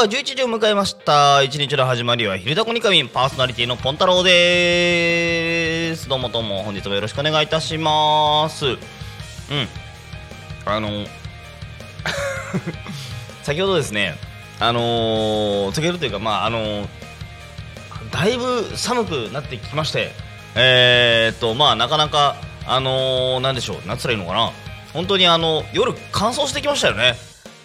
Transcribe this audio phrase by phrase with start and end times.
[0.00, 1.42] は11時を迎えました。
[1.42, 6.08] 一日の始まりは昼タコニカミンパーソナリティのポンタロウです。
[6.08, 6.62] どうもどうも。
[6.62, 8.64] 本日もよろしくお願いいたします。
[8.64, 8.78] うん。
[10.64, 11.04] あの
[13.44, 14.16] 先ほどですね
[14.58, 16.88] あのー、先ほどというかまああのー、
[18.10, 20.12] だいぶ寒くなってきまして
[20.54, 24.50] えー、っとまあなかなかあのー、なんでしょう夏らいいのかな。
[24.94, 27.16] 本当にあの夜乾燥してきましたよね。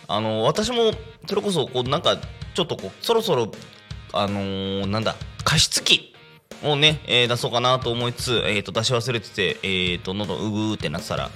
[0.09, 0.91] あの私も
[1.28, 2.18] それこそこうなんか
[2.54, 3.52] ちょっとこうそろそろ
[4.14, 6.14] あのー、なんだ加湿器
[6.64, 11.30] をね、えー、出そうかなと思いつつ、えー、と出し忘れてて、えー、と喉うぐーってなってたら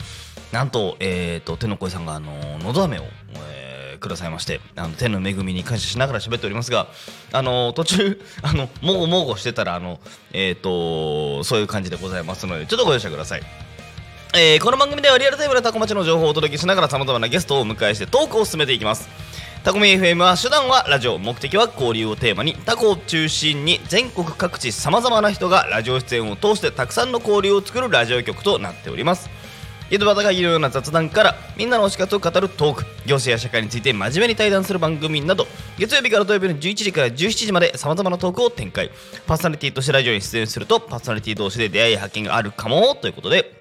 [0.52, 3.04] なんと,、えー、と天の声さんが、あのー、のど飴を、
[3.52, 6.88] えー、くださいましてあの天の恵みに感謝しながら喋っておりますが、
[7.32, 10.00] あのー、途中 あのもごもごしてたらあの、
[10.34, 13.44] えー、とそういう感じでございますのでちょっとご容赦ください。
[14.36, 19.10] えー、この番組ではリアルタイムでタコ町の情報をお届けしながらさまざまなゲストをお迎えしてトークを進めていきます
[19.61, 29.30] タコミ FM は手段はラジオ目的は交流をテーマにタコを中心に全国各地さまざまな人がラジオ出演を通してたくさんの交流を作るラジオ局となっております。
[29.91, 35.45] 井戸端会議のような雑談からみんなの推し活を語るトーク行政や社会について真面目に対談する番組など
[35.77, 38.91] 月曜日から土曜日の11時から17時までさまざまなトークを展開。
[39.27, 43.58] パーソナリティとしてラジオに出演するとパーソナリティ同士で出会い発見があるかもということで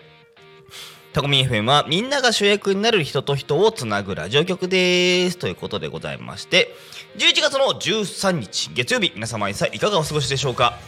[1.19, 5.37] タコミ FM はみんなが主役になる人と人をつなぐラジオ局です。
[5.37, 6.76] ということでございまして、
[7.16, 10.78] 11月の13日月曜日、皆様いかがお過ごしでしょうか？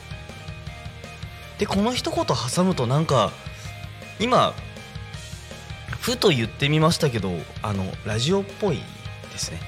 [1.58, 3.32] で、この一言挟むとなんか、
[4.20, 4.54] 今、
[6.00, 8.76] ふと言ってみましたけど、あの、ラジオっぽい
[9.32, 9.60] ですね。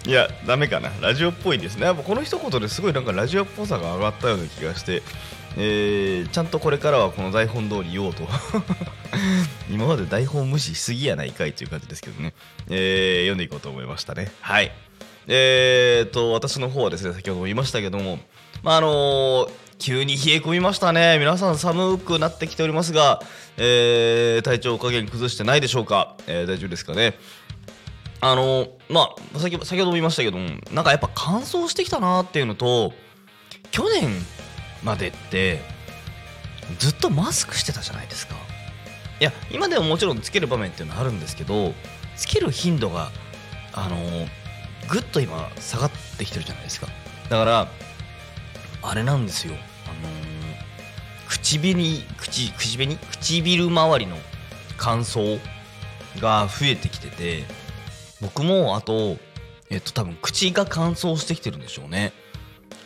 [0.06, 0.90] いや、ダメかな。
[1.02, 1.84] ラジオっぽいですね。
[1.84, 5.02] やっぱこの一言ですごいなんかラジオっぽさが上がったような気がして、
[5.56, 8.28] えー、ちゃんとこれからはこの台本通り言おうと。
[9.70, 12.34] 今まで台本無視しすぎやないかいという感じですけどね、
[12.68, 14.32] えー、読んでいこうと思いましたね。
[14.40, 14.72] はい。
[15.26, 18.18] えーと私の方はですね先ほども言いましたけども
[18.62, 21.18] まああのー、急に冷え込みましたね。
[21.18, 23.22] 皆さん寒くなってきておりますが、
[23.56, 27.18] えー、体調加減崩してないでしょうか、えー、大丈夫ですかね？
[28.20, 32.92] あの、まあ先先ほども言いましたけどもなんかやっぱ乾燥してきたなっていうのと
[33.70, 34.10] 去年
[34.84, 35.60] までって
[36.78, 38.34] ずっとマスクしてたじゃないですか。
[39.20, 41.72] いや今でももちろんつける場面っていうのはあるんですけど
[42.16, 43.10] つける頻度が
[43.72, 43.96] あの、
[44.88, 46.88] ぐっと今下がってきてるじゃないですか。
[47.28, 47.68] だから
[48.82, 49.54] あれなんですよ。
[49.86, 51.74] あのー、唇
[52.16, 52.96] 口口紅？
[52.96, 54.16] 唇周りの
[54.76, 55.40] 乾燥
[56.20, 57.44] が増えてきてて
[58.20, 59.16] 僕もあと
[59.70, 62.12] えっと多分口が乾燥してきてるんでしょうね。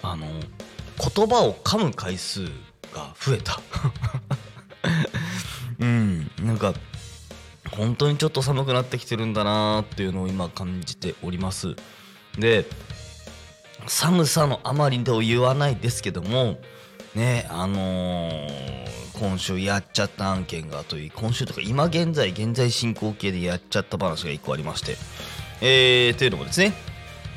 [0.02, 0.57] あのー
[0.98, 2.44] 言葉を噛む回数
[2.92, 3.60] が増えた。
[5.78, 6.30] うん。
[6.42, 6.74] なんか
[7.70, 11.76] 本当にちょっと寒くなってきてるんだなっていうのを今感じております。
[12.36, 12.66] で
[13.86, 16.58] 寒さのあまりと言わないですけども
[17.14, 24.96] ねあのー、今週やっちゃった案件がという今週とか今現在現在進行形でやっちゃった話が1個ありまして。
[25.60, 26.72] えー、というのもですね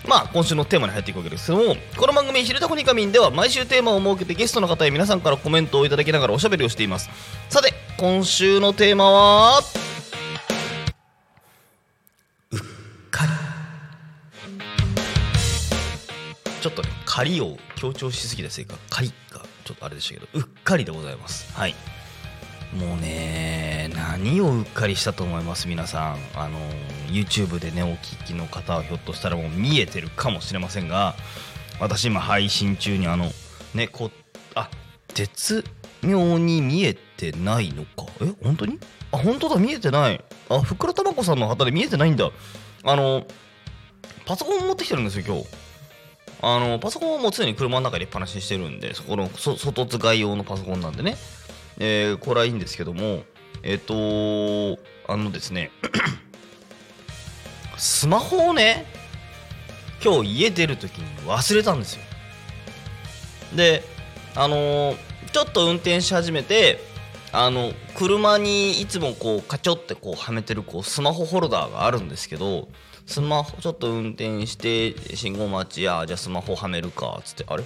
[0.07, 7.09] まあ、今週のテーマに入っていくわけですけども、この番組、ひるたこにかみんでは毎週テーマを設けてゲストの方へ皆さんからコメントをいただきながらおしゃべりをしています。
[7.49, 9.59] さて、今週のテーマは、
[12.51, 12.59] うっ
[13.11, 13.31] かり。
[16.61, 21.53] ちょっとね、仮を強調しすぎたせいか、仮がちょっとあれでしたけど、うっかりでございます。
[21.53, 21.75] はい。
[22.73, 26.17] もうね何をうっかりしたと思います皆さん。
[26.35, 26.57] あの
[27.07, 31.15] YouTube でねお聞きの方はひょっとしたらもう見えてるかもしれませんが
[31.81, 33.29] 私今配信中にあの
[33.73, 34.09] ねこ
[34.55, 34.69] あ
[35.13, 35.65] 絶
[36.01, 38.05] 妙に見えてないのか。
[38.21, 38.79] え本当に？
[39.11, 40.23] あ本当だ見えてない。
[40.49, 42.29] あふっくらたまこさんの旗で見えてないんだ。
[42.83, 43.25] あの
[44.25, 45.47] パソコン持ってきてるんですよ今日。
[46.41, 51.17] あのパソコンはもう常に車の中に入れっぱなしにしてるんでそこの外使い用のパソコンなんでね。
[51.83, 53.23] えー、これはいいんですけども、
[53.63, 54.79] えっ、ー、と
[55.11, 55.71] あのですね、
[57.75, 58.85] スマホをね、
[60.03, 62.03] 今日家出るときに忘れたんですよ。
[63.55, 63.83] で、
[64.35, 64.95] あのー、
[65.31, 66.79] ちょっと運転し始めて、
[67.33, 72.67] あの車にいつもこうカチョってこうはめてるこうスマホホルダーがあるんですけど
[73.05, 77.63] スマホちょっと運転して信号待ちやじゃあスマホはめるかっつってあれ？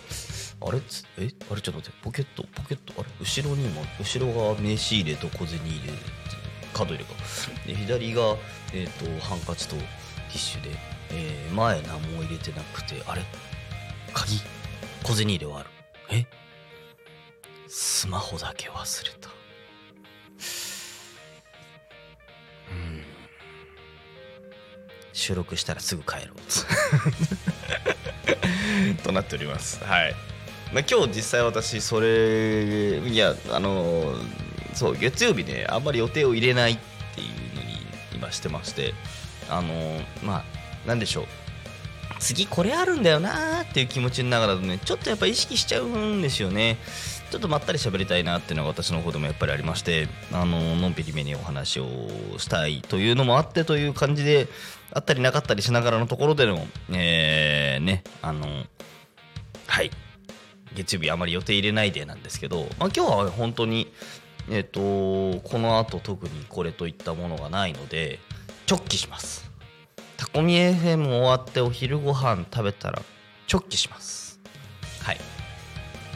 [0.62, 0.82] あれ？
[0.82, 1.30] つえ？
[1.52, 1.62] あれ？
[1.62, 3.10] ちょっと待ってポケットポケットあれ？
[3.20, 5.94] 後ろにも後ろが名刺入れと小銭入れ
[6.74, 7.14] カード入れか。
[7.66, 8.22] で左が、
[8.74, 9.86] えーと、ハンカチとティ
[10.34, 10.70] ッシュで、
[11.12, 13.24] えー、前何も入れてなくてあれ？
[14.14, 14.40] 鍵？
[15.04, 15.70] 小銭入れはある。
[16.12, 16.26] え？
[17.68, 19.35] スマホだけ忘れた。
[22.70, 23.04] うん。
[25.14, 26.36] 収録したらすぐ帰ろう。
[29.04, 29.84] となっております。
[29.84, 30.16] はい。
[30.74, 34.16] まあ、今日実際私それいやあの
[34.74, 36.78] そう月曜日ねあんまり予定を入れないっ
[37.16, 37.78] ていうのに
[38.14, 38.94] 今してまして
[39.50, 41.26] あのまあなんでしょう。
[42.20, 46.78] 次これあるんだよなーっていう気持ちの中だとねちょっとやっぱ意識しちゃうんですよね。
[47.36, 54.48] ちょっとまったり喋りたいなっていうのが私の方でもやっぱりありましてあののんびりめにお話をしたいというのもあってという感じで
[54.94, 58.48] あったりなかったりしながらのところでのえー、ねあの
[59.68, 59.92] はい。
[60.76, 63.92] 月曜日あまり予定入れないでなんですけど、まあ、今日は本当に
[64.50, 68.20] えっ、ー、とこの後特にこれといったものがないので
[68.66, 69.52] 直帰します。
[70.16, 73.02] タコミ FM 終わってお昼ご飯食べたら
[73.52, 74.40] 直帰します。
[75.02, 75.20] はい。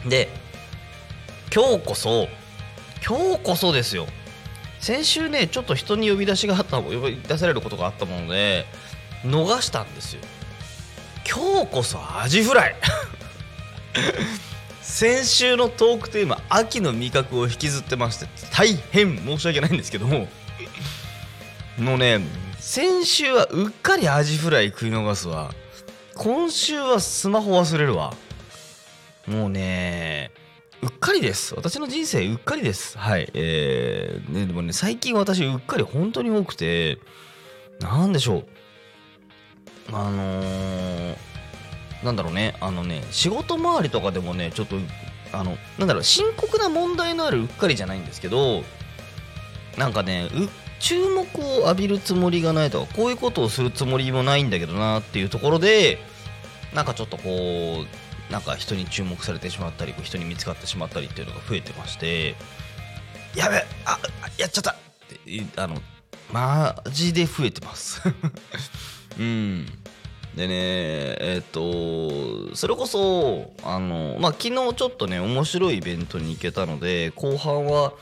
[0.08, 0.48] で
[1.52, 2.28] 今日こそ
[3.06, 4.06] 今日こそですよ。
[4.78, 8.64] 先週ねちょっと人に呼び出しがあった呼び出されることがあったもので
[9.24, 10.20] 逃したんですよ。
[11.28, 12.76] 今日こそアジフライ。
[14.80, 20.28] 先週のトークテーマ秋の味覚を引きずってまして大変申し訳ないんですけども。
[21.78, 22.20] のね
[22.58, 25.52] 先週はうっかりアジフライ食い逃すわ。
[26.14, 28.14] 今週はスマホ忘れるわ。
[29.26, 30.30] もうね
[30.82, 31.54] うっかりです。
[31.54, 32.96] 私の人生うっかりです。
[32.96, 33.30] はい。
[33.34, 36.98] えー、ねでもね最近私うっかり本当に多くて
[37.80, 38.46] なんでしょう。
[39.92, 41.16] あのー、
[42.02, 42.56] なんだろうね。
[42.60, 44.76] あのね仕事周りとかでもねちょっと
[45.32, 48.62] あのなんだろう深刻な問題のあるうっかりじゃないんですけど
[49.78, 50.48] なんかねう
[50.80, 55.98] 注目を浴びるつもりがないとかこういうことをするつもりもないんだけどなっていうところで
[56.74, 57.99] なんかちょっとこう
[58.30, 62.36] なんか人に注目されてしまったり人に見つかってしまったりっていうのが増えてまして
[63.34, 63.98] やべあ
[64.38, 64.70] やっちゃった。
[64.72, 64.74] っ
[65.08, 65.76] てあの
[66.32, 68.02] マジで増えてます。
[69.18, 69.66] うん。
[70.34, 70.54] でね
[71.18, 77.94] えっ、とそれこそあのまあ昨日ちょっとね面白いイベントに行けたので後半は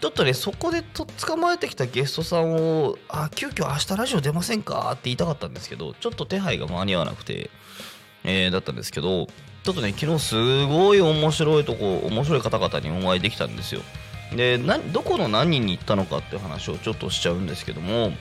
[0.00, 7.50] ちょっとねそこでと捕まえてきたゲストさんを「あ急遽明日ラジオ出ませんか?」って言いたかったんですけどちょっと手配が間に合わなくて、
[8.24, 9.28] えー、だったんですけど
[9.64, 13.80] ちょっとね昨日すごい面白いとこ面白い方々にお会いできたんですよ。
[14.36, 18.12] でどこの何に行ったのかっていう話をちょっとしちゃうんですけども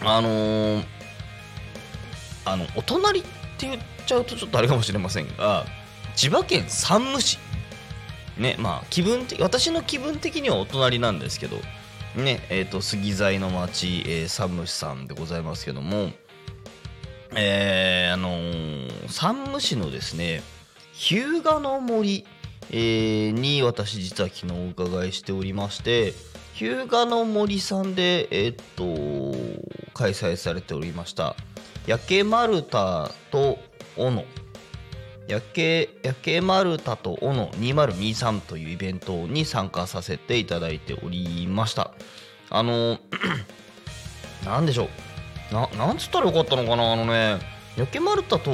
[0.00, 0.84] あのー、
[2.44, 3.22] あのお隣っ
[3.58, 5.64] て言っちゃうとちょっとあれかもしれませんが
[6.16, 7.38] 千葉県山武市。
[8.38, 11.56] ねまあ気分的私の気分的にはお隣なんですけど
[12.16, 16.10] ねえっ、ー、と杉材の町、えー、山武市さんでございますけども
[17.34, 20.42] えー、あのー、山武市のですね
[20.92, 22.24] 日向の森、
[22.70, 26.14] えー、に私実は昨日お伺いしておりまして
[26.54, 28.84] 日向の森さんでえっ、と
[29.94, 31.36] 開催されておりました。
[31.86, 33.58] 焼け丸太と
[33.96, 34.24] 斧
[35.26, 41.92] 夜景夜景丸太と斧2023というイベントに参加させていただいておりました。
[42.50, 42.98] あの
[44.44, 45.07] なんでしょう。
[45.52, 47.38] ななんつったらよかったのかなあのね
[47.76, 48.50] 夜景丸太と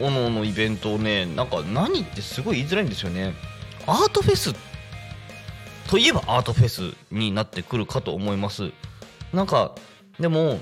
[0.00, 3.34] 斧のイベントをねなんか何ってすごい言いづらいんですよね。
[3.86, 4.54] アートフェス
[5.88, 8.70] といえばアートフェスになってくるかと思います。
[9.32, 9.74] なんか
[10.18, 10.60] でも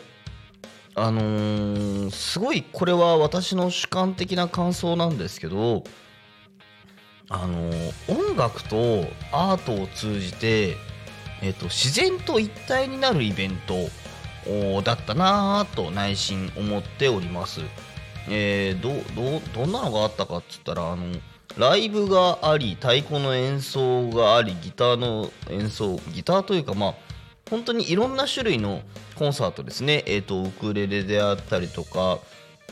[0.95, 5.85] あのー、すごいこれは私の主観的な感想なんですけど
[7.29, 10.77] あのー、音楽とアートを通じて、
[11.41, 13.75] えーと、自然と一体になるイベント
[14.83, 17.61] だったなぁと内心思っております。
[18.31, 21.07] えー、どどどんなのがあったかっつったらあの
[21.57, 26.95] ライブがあり太鼓の演奏がありギターの演奏ギターというかまあ
[27.51, 28.83] 本当にいろんな種類の
[29.17, 32.19] コンサートですね、えーと、ウクレレであったりとか、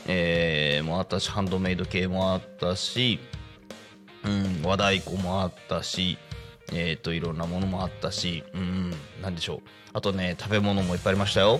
[0.07, 3.19] えー、もあったしハンドメイド系もあったし、
[4.23, 6.17] うん、和太鼓もあったし、
[6.73, 9.59] えーと、いろんなものもあったし、うん、なんでしょう
[9.93, 11.59] あとね食べ物もいっぱいありましたよ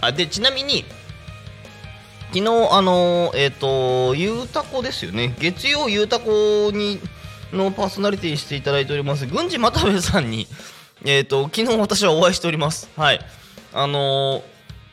[0.00, 0.84] あでちなみに
[2.32, 7.00] 昨日あのえっ、ー、とゆうたこですよね月曜ゆうたこに
[7.52, 10.46] のパーソナリティしていただいております郡司又部さんに
[11.04, 12.88] えっ、ー、と、昨日私はお会いしております。
[12.96, 13.20] はい。
[13.72, 14.42] あの、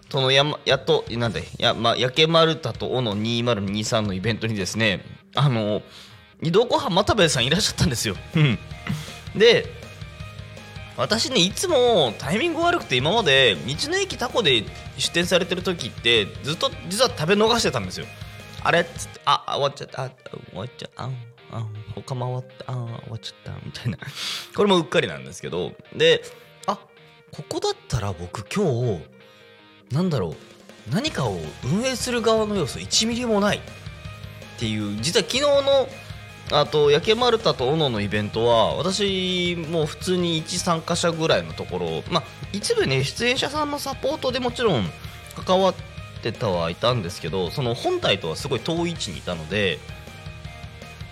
[0.09, 5.03] そのや、やっと、なんで、や、まあ、焼け丸太とおの2023のイベントにですね、
[5.35, 5.83] あのー、
[6.41, 8.15] 移動後半又部さんいらっしゃったんですよ。
[9.37, 9.65] で、
[10.97, 14.63] 私ね、いつもタイミング悪くて今まで道の駅タコで
[14.97, 18.05] 出店されてる時ってずっと実は食べ逃してたんですよ。
[18.63, 20.11] あれっつって、あ、終わっちゃった、あ、
[20.49, 21.09] 終わっちゃった、あ
[21.51, 23.65] あ他回ってああ終わっちゃった。
[23.65, 23.97] みたいな。
[24.55, 25.73] これもうっかりなんですけど。
[25.95, 26.23] で
[26.65, 26.77] あ
[27.31, 28.65] ここだったら僕今
[28.97, 29.05] 日
[29.91, 30.35] なんだろう。
[30.93, 33.61] 何かを運営する側の要素1ミリもないっ
[34.59, 35.87] ていう実は昨日の
[36.51, 42.23] あと焼け丸太と斧のイベントは私も普通に一参加者ぐらいのところまあ
[42.53, 44.83] 一部ね出演者さんのサポートでもちろん
[45.45, 45.75] 関わっ
[46.21, 49.79] てたはいたんですけどその本体とはすごい遠い位置にいたので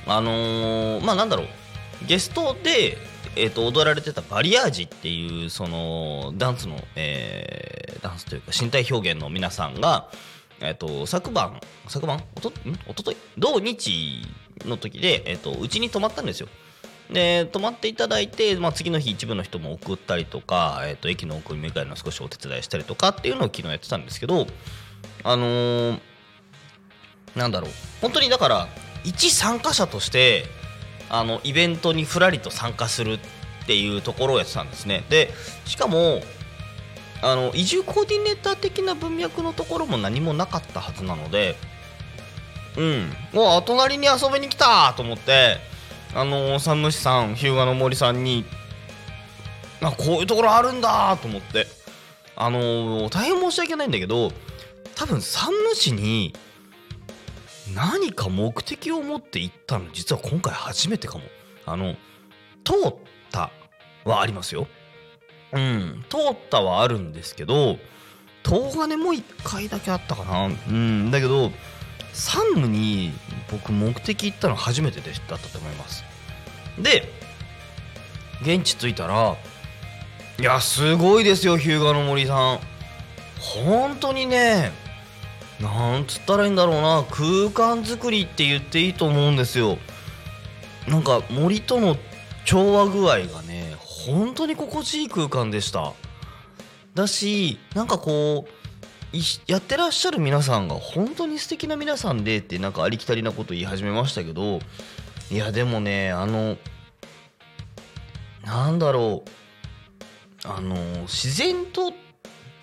[0.06, 1.48] あのー、まあなんだろう
[2.06, 2.98] ゲストで、
[3.36, 10.10] えー、と踊られてたバリアージっていうそのダンスの、えー、ダンスというか身体表現の皆さんが、
[10.66, 12.24] えー、と昨晩昨晩？
[12.36, 12.54] おとん？
[12.88, 13.18] おととい？
[13.38, 14.22] 同日
[14.66, 16.48] の時で、えー、とうちに泊まったんですよ。
[17.12, 24.48] で泊まっていただいて、まあ、次の日一部の人も送ったりとか、えー、と駅の送り迎えの少しお手伝いしたりとかっていうのを昨日やってたんですけど
[25.24, 26.00] あのー、
[27.36, 27.72] なんだろう。
[28.02, 28.68] 本当にだから
[29.04, 30.46] 一参加者として
[31.10, 33.20] あのイベントにふらりと参加するっ
[33.68, 35.04] ていうところをやってたんですね。
[35.10, 35.30] で
[35.66, 36.22] しかも
[37.24, 41.56] あの移住コーディネーター的な文脈のところも何もなかったはずなので
[42.78, 43.12] うん。
[43.34, 45.58] もう隣に遊びに来たと思って
[46.14, 48.46] あのサムシさん日向の森さんに
[49.82, 51.66] あこういうところあるんだと思って
[52.36, 54.32] あの大変申し訳ないんだけど
[54.96, 56.36] 多分山武市に
[57.74, 61.24] 何か目的を持って行ったの実は今回初めてかも。
[61.66, 61.96] あの
[62.64, 62.96] 通っ
[63.32, 63.52] た
[64.06, 64.68] はありますよ。
[65.54, 67.78] うん通ったはあるんですけど
[68.44, 70.48] 東金も1回だけあったかな。
[70.48, 71.52] うんだけど
[72.14, 73.12] 山武に
[73.52, 76.04] 僕目的行ったの初めてでだったと思います。
[76.78, 77.12] で
[78.42, 79.38] 現地着いたら
[80.40, 82.60] いやすごいですよ日向の森さん。
[83.40, 84.72] 本当にね
[85.62, 89.78] なんつったらいいんだろうな空間作りって言っていいと思うんですよ。
[90.88, 91.96] なんか森との
[92.46, 93.42] 調和具合が
[94.06, 95.94] 本当に心地いい空間でした。
[96.96, 98.64] だしなんかこう
[99.48, 104.60] やってらっしゃる皆さんが本当に素敵な皆さんでってなんかありきたりなこと言い始めましたけど
[105.32, 106.58] いやでもねあの
[108.44, 111.94] なんだろうあの自然と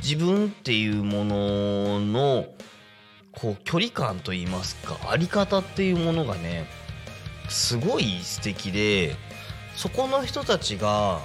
[0.03, 2.47] 自分っていうものの
[3.33, 6.67] こう距離感といいますかあり方っていうものがね
[7.49, 9.17] すごい素敵で
[9.81, 11.21] そこの人たちが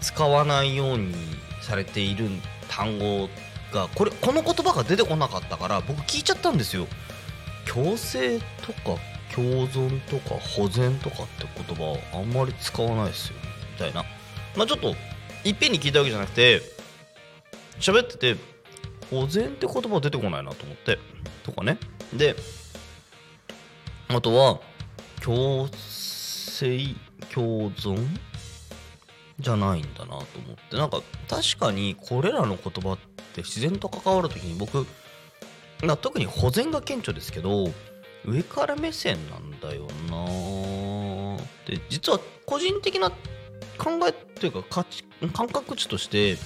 [0.00, 1.12] 使わないように
[1.60, 2.28] されている
[2.68, 3.28] 単語
[3.72, 6.86] がこれこの言葉が出てこなかったから僕聞いちゃったんですよ。
[7.66, 8.96] 共生とか
[9.34, 13.42] 共存とか保全とかって言葉あんまり使わないですよね。
[13.72, 14.04] みたいな。
[14.54, 14.94] まあちょっと
[15.42, 16.62] いっぺんに聞いたわけじゃなくて
[17.80, 18.36] 喋ってて
[19.10, 20.96] 保全って言葉出てこないなと思って
[21.42, 21.76] とかね。
[22.14, 22.36] で
[24.06, 24.60] あとは
[25.20, 26.94] 共生
[27.32, 28.06] 共存？
[29.38, 30.24] じゃないんだなと思っ
[30.70, 30.76] て。
[30.76, 32.98] なんか確かにこれらの言葉っ
[33.34, 34.86] て自然と関わる時に僕
[35.82, 37.70] な特に保全が顕著ですけど
[38.26, 43.10] 上から目線なんだよなで実は個人的な
[43.78, 46.36] 考えというか価値感覚値として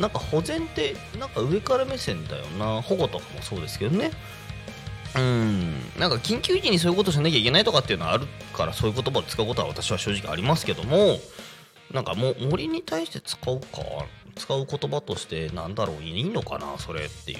[0.00, 2.82] なんか保全ってなんか上から目線だよな。
[2.82, 4.10] 保護とかもそうですけどね。
[5.16, 5.74] うん。
[5.98, 11.18] なんか緊急時にそういうことしなきゃいけないとかっていうのはあるからそういう言葉を使うことは私は正直ありますけども
[11.92, 13.66] なんかもう森に対して使うか
[14.34, 17.38] 使う言葉としてなんだろういいのかなそれっていう。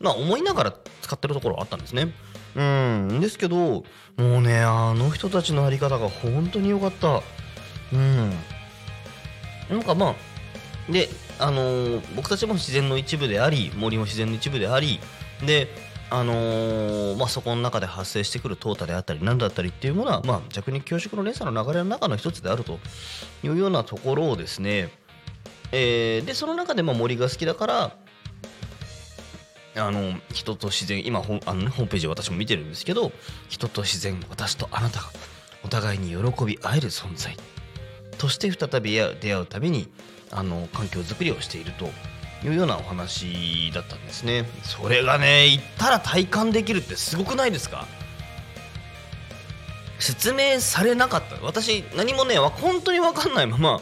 [0.00, 2.12] まあ思いながら使ってるところはあったんですね。
[2.54, 3.20] うん。
[3.20, 3.84] ですけども
[4.16, 7.22] うねあの人たちのあり方が本当に良かった。
[7.92, 8.32] うん。
[9.70, 10.14] なんかまあ
[10.92, 11.08] で
[11.38, 15.00] あのー、僕たちも自然の一部であり森も自然の一部であり
[15.44, 15.68] で
[16.10, 22.78] あのー、まあ、そこの中で発生してくる淘汰であったり何だったりっていうものは、まあ、弱肉強食の連鎖の流れの中の一つであると
[23.42, 24.90] いうようなところをですね、
[25.72, 27.96] えー、でその中でも森が好きだから
[29.76, 33.12] あの人と自然今あの、ね、ホームページ私も見てるんですけど
[33.48, 35.06] 人と自然私とあなたが
[35.64, 37.36] お互いに喜び合える存在
[38.16, 39.88] として再び出会うために
[40.30, 41.88] あの環境づくりをしていると。
[42.44, 44.48] いうようなお話だったんですね。
[44.62, 47.86] それがね行ったら体感できるってすごくないですか？
[49.98, 51.36] 説明されなかった。
[51.42, 53.80] 私何もね本当に分かんないまま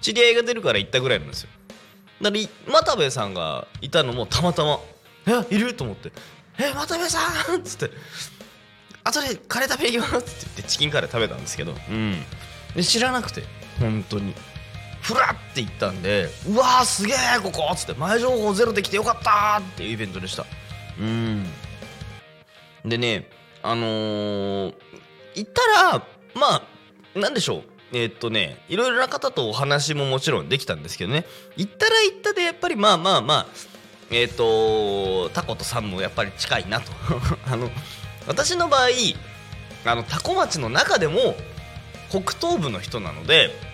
[0.00, 1.48] 知り合いが出るから行ったぐらいなんですよ。
[2.22, 4.78] だから又部さんがいたのもたまたま
[5.26, 6.12] 「えいる?」と思って
[6.58, 7.18] 「え又部さ
[7.52, 7.94] ん!」っつって
[9.04, 11.72] 「後でカレー食べに行きます」って言ってチキンカレー食べたんですけど。
[11.72, 12.24] うん。
[12.76, 13.42] で知らなくて
[13.80, 14.34] 本当に。
[15.06, 20.44] ふらって行ったんでうわーすげえここっつって前情報ゼロできてよかったっていうイベントでした。
[20.98, 21.46] うん。
[22.84, 23.28] でね
[23.62, 24.74] あのー、
[25.36, 26.54] 行ったらま
[27.14, 27.62] あなんでしょう。
[27.92, 31.24] えー、っとねいろいろな方とお話ももちろんできたんですけどね。
[31.56, 33.46] 行ったら行ったでやっぱりまあまあまあ
[34.10, 36.90] えっ、とタコとサンもやっぱり近いなと。
[37.46, 37.70] あの
[38.26, 38.88] 私の場合
[39.84, 41.36] あのタコ町の中でも
[42.10, 43.65] 北東部の人なので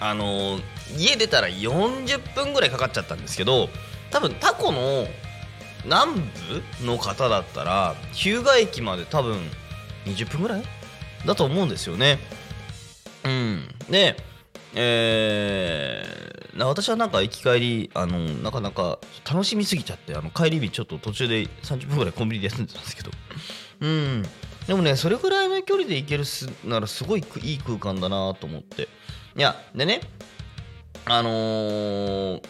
[0.00, 0.60] あの
[0.96, 3.68] 家出たら40分ぐらいかかっちゃったんですけど
[4.10, 5.06] 多分タコの
[5.84, 6.14] 南
[6.80, 9.38] 部の方だったら日向駅まで多分
[10.06, 10.62] 20分ぐらい
[11.26, 12.18] だと思うんですよね。
[13.24, 14.16] うん、で、
[14.74, 23.10] えー、私はなんか行き帰りあのなかなか楽しみすぎちゃってあの帰り日ちょっと途中で30分ぐらいコンビニで休んでたんですけど、
[23.80, 24.22] うん、
[24.66, 26.24] でもねそれぐらいの距離で行ける
[26.64, 28.88] ならすごいいい空間だなと思って。
[29.38, 30.00] いやでね
[31.04, 32.42] あのー、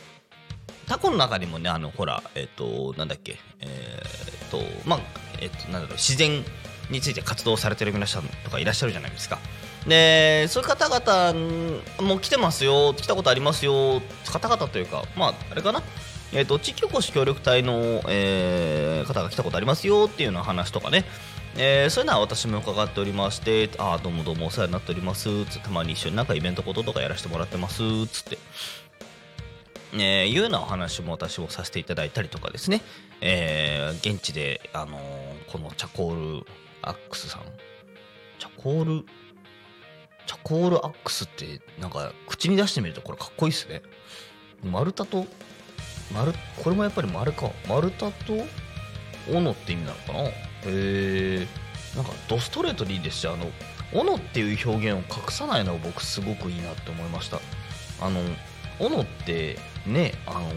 [0.86, 3.66] タコの中にもねあのほらえっ、となんだっけえ
[4.46, 5.00] っ、とまあ
[5.38, 6.42] えっ、となんだろう自然
[6.90, 9.38] について活動されてる皆さんとかいらっしゃるじゃないですか。
[9.86, 11.38] でそういう方々
[12.00, 15.82] も来てますよ来たことありますよ方々というかまああれかな。
[16.32, 21.06] えーと、地域おこし協力隊の、えー、方が来たことありますよっていうような話とかね、
[21.60, 28.38] えー、そういうのは私も伺っておりましてああどうもどうもお世話になっておりますつってたまに一緒になんかイベントこととかやらせてもらってますつって。
[29.94, 32.82] えー、いうようなお話も私もさせていただいたりとかですね、
[33.22, 36.46] えー、現地で、あのー、このチャコール
[36.82, 37.42] アックスさん。
[38.38, 39.06] チャコール？
[40.26, 43.80] チャコールアックスってなんか口に出してみるとこれかっこいいっすね。
[44.62, 45.26] 丸太と
[46.14, 47.50] 丸これもやっぱり丸か。
[47.66, 48.34] 丸太と
[49.32, 50.47] 斧って意味なのかな？
[50.66, 51.46] へえ
[51.96, 53.46] なんかドストレートでいいですしあの
[53.92, 57.40] 斧っていう表現を隠さないのが僕すごくいいなって思いました。
[58.00, 58.20] あの
[58.78, 60.48] 斧ってねあの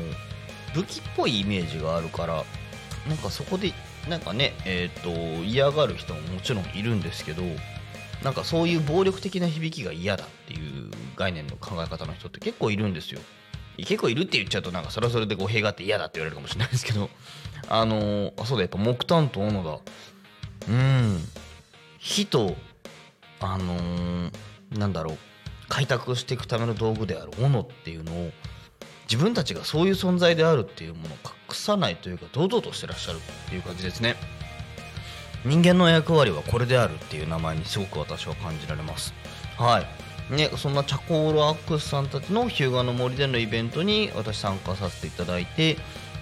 [0.74, 2.44] 武器っぽいイメージがあるから
[3.08, 3.74] なんかそこで
[4.10, 7.44] なんかねえっ、ー、と嫌がる人ももちろんいるんですけど
[8.24, 13.22] なんかそういう暴力的な響きが嫌だっていう概念の考え方の人って結構いるんですよ。
[13.77, 17.10] 結構いるって言っちゃうとなんかそれはそれで語弊があって嫌だって言われるかもしれないですけど。
[17.69, 19.79] あのー、あそうだやっぱ木炭と斧だ。
[20.69, 21.19] うん。
[21.99, 22.55] 火と
[23.39, 24.31] あのー、
[24.71, 25.17] なんだろう。
[25.69, 28.31] 開拓していくための道具である斧っていうのを
[29.10, 34.15] 自分たちがそういう存在であるっていうものを隠さないというか堂々としてらっしゃるっていう感じですね。
[35.45, 39.13] 人間の役割はこれであるっていう名前にすごく私は感じられます。
[39.57, 39.86] はい。
[40.32, 45.76] ね、そんなチャコールアックスさんたちの日向の森でのイベントに私参加させていただいて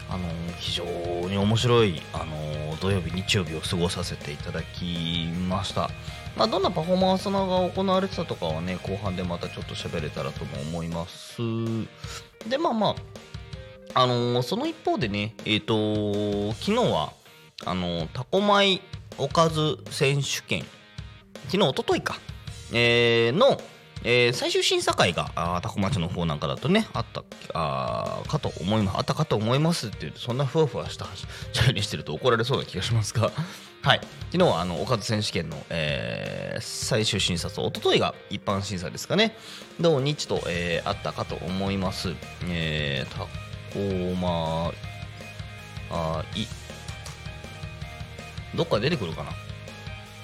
[0.10, 0.84] あの非常
[1.30, 5.92] に面白いあの土曜日日曜日を過ごさせていただきました、
[6.36, 11.38] まあ、どんなパフォーマンスが行われてたとかはね後半でまたちょっと喋れたらとも思います。
[12.50, 12.96] でまあま
[13.94, 17.14] ああのその一方でねえっ、ー、と昨日は
[17.66, 18.82] あのタコ米
[19.20, 20.64] おかず選手権。
[21.50, 22.20] 昨日おとといか、
[22.72, 23.60] えー、の
[24.04, 28.98] えー、最終審査会があタコ町の方なんかだとねあったあかと思います。
[28.98, 31.06] あったかと思いますって言うとそんなふわふわした
[31.52, 33.32] しゃべりしてると怒られそうな気がしますが。
[33.82, 34.02] はい。
[34.32, 39.38] 昨日はあのおかず選手権の、えー、最終審査と一昨日が一般審査ですかね。
[39.80, 42.14] 土日と、えー、あったかと思います。
[42.50, 43.26] えー、タ
[43.74, 44.74] コマ
[45.92, 46.46] あい
[48.56, 49.32] どっか出てくるかな。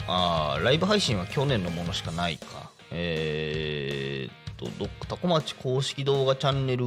[0.08, 2.75] あライブ配信は去年のものしかないか。
[2.98, 6.86] えー、っと、どタコ町公式動画チャンネル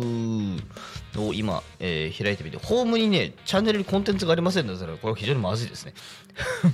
[1.23, 5.92] を今、えー、開いてみて、ホームにね、チャンネルにコンテンツがありませんので、これは非常にまずいですね。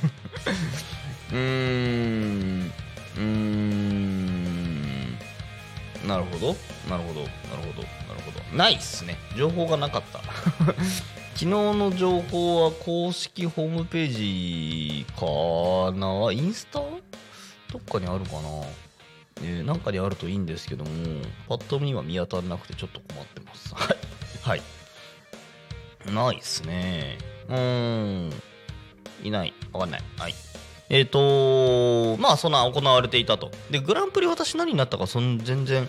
[1.32, 2.72] うーん、
[3.16, 5.18] うーん、
[6.06, 6.54] なるほど、
[6.88, 7.34] なるほど、なる
[7.72, 8.56] ほど、なるほど。
[8.56, 9.18] ないっすね。
[9.36, 10.20] 情報がなかった。
[11.34, 14.12] 昨日の情報は公式ホームペー
[15.02, 16.30] ジかな？
[16.30, 16.78] インスタ？
[16.78, 16.92] ど
[17.78, 18.42] っかにあるかな？
[19.42, 20.90] えー、なんかであるといいんですけども、
[21.48, 23.74] パッと見は見当たらなくてちょっと困ってます。
[23.74, 23.96] はい。
[24.42, 24.62] はい。
[26.12, 27.18] ないっすね。
[27.48, 28.32] うん。
[29.22, 29.52] いない。
[29.72, 30.02] わかんない。
[30.18, 30.34] はい。
[30.90, 33.50] えっ、ー、とまあ、そんな行われていたと。
[33.70, 35.88] で、グランプリ私何になったか、そん全然、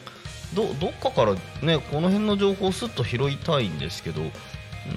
[0.54, 4.22] ど、どっかからね、この辺の情報をすっと拾いたいんですけど、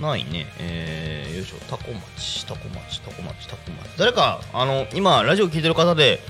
[0.01, 0.47] ないね。
[0.61, 1.57] えー、よいしょ。
[1.69, 3.97] タコ町、タコ町、タコ町、タコ町。
[3.97, 6.21] 誰か、あの、今、ラジオ聞いてる方で、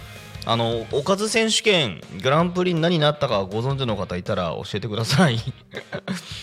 [0.50, 5.38] あのおかず選手権グランプリに何になったかご存知の方いたら教えてください。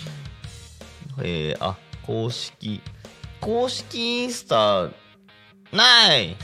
[1.24, 2.84] えー、あ公式。
[3.42, 4.90] 公式インスタ
[5.72, 6.38] ない。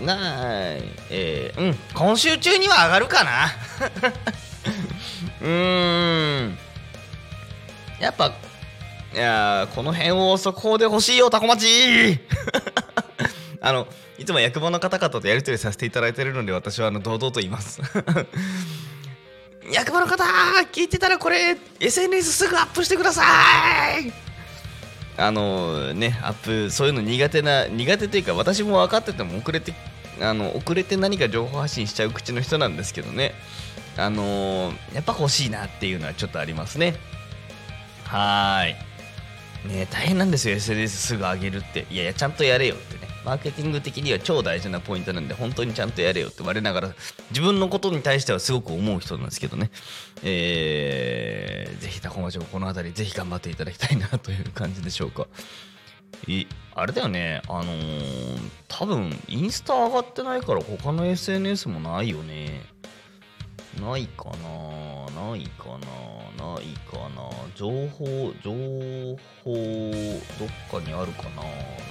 [0.00, 0.82] ない。
[1.08, 1.78] えー、うん。
[1.94, 3.52] 今週中には上がるかな。
[5.40, 6.58] うーん。
[8.00, 8.32] やっぱ
[9.14, 11.64] いやこの辺を速報で欲しいよタコ町
[13.64, 13.86] あの
[14.18, 17.80] いつも役場の方々とやり取りさせていただいているので私はあの堂々と言います。
[19.72, 20.24] 役場の方
[20.72, 23.22] 聞いてたらこれ SNS すぐアップしてくださ
[24.00, 24.12] い。
[25.16, 29.72] あのねアップそういうの苦手な苦手というか私も分かってても遅れて
[30.20, 33.32] あの遅れて何か情報発信しちゃう口の人なんですけどね。
[33.96, 36.96] あのやっぱ欲しいなっていうのはちょっとありますね。
[38.06, 39.72] はーい。
[39.72, 41.86] ね大変なんですよ SNS すぐ上げるって。
[41.90, 43.01] いやいやちゃんとやれよって。
[43.24, 46.94] マーケティング的には超大事なポイントなんで本当にちゃんとやれよって言われながら
[47.30, 49.70] 自分のことに対してはすごく思う人なんですけどね。
[50.22, 55.26] えー、ぜひタコ町もこの辺りぜひ頑張っていただきたいなという感じでしょうか。
[56.26, 57.42] いあれだよね。
[57.48, 62.62] あのー、多分インスタ上がってないから他の SNS もないよね。
[63.80, 67.30] ないかなないかなないかな。
[67.54, 68.52] 情報情
[69.44, 69.54] 報
[70.38, 70.44] ど
[70.78, 71.42] っかにあるかな。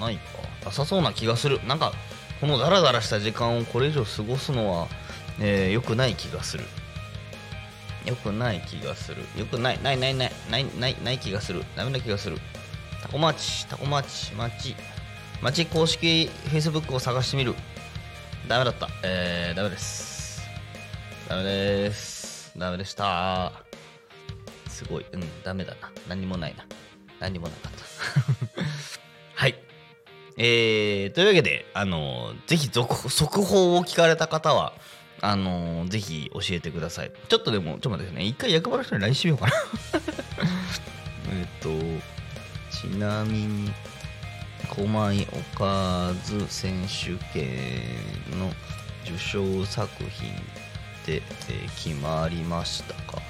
[0.06, 0.22] ないか。
[0.65, 1.65] なさそうな気がする。
[1.65, 1.94] なんか
[2.39, 4.88] このダラダラした時間をこれ以上過ごすのは、
[5.39, 6.65] えー、よくない気がする。
[8.06, 9.24] よくない気がする。
[9.38, 11.63] よくないないないないないないない気がする。
[11.76, 12.38] ダメな気がする。
[13.02, 14.76] タコ町タコ町町
[15.41, 17.56] 町公式 Facebook を探してみる。
[18.48, 18.88] ダメだった。
[19.04, 20.11] えー、ダメです。
[21.32, 22.52] ダメです。
[22.58, 23.54] ダメでした。
[24.67, 25.06] すごい。
[25.13, 25.89] うん、ダメだな。
[26.10, 26.65] 何もないな。
[27.22, 28.62] 何もなかった。
[29.41, 29.56] はい。
[30.38, 34.74] えー、というわけで、あのぜひ速報を聞かれた方は、
[35.22, 37.13] あのぜひ教えてください。
[37.30, 38.26] ちょっとでも、ちょっと待ってね。
[38.26, 39.54] 一回役場の人に LINE してみようかな
[41.32, 41.70] えっと、
[42.76, 43.72] ちなみに、
[44.67, 48.54] 狛江おかず選手権の
[49.06, 50.34] 受賞作品
[51.06, 53.22] て、えー、決まりましたか、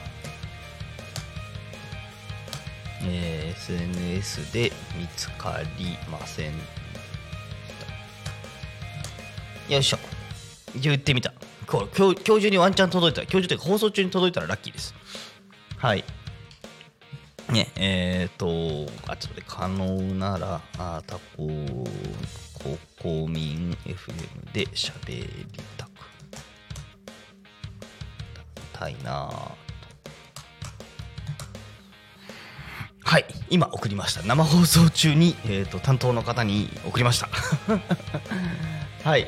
[3.04, 6.54] えー、SNS で見つかりません
[9.70, 9.98] よいしょ。
[10.76, 11.32] 言ってみた。
[11.66, 13.32] 今日今日中にワンチャン届いた。
[13.32, 14.94] 今日中というか放送中に届いたらラッキーです。
[15.78, 16.04] はい。
[17.50, 21.48] ねえっ、ー、とあちょっと可能ならあタコ
[23.02, 25.46] 国民 FM で喋り
[28.82, 29.30] たいな
[33.04, 34.22] はい今送りました。
[34.22, 37.28] 生放送中に、えーと、担当の方に送りました。
[39.04, 39.28] はい。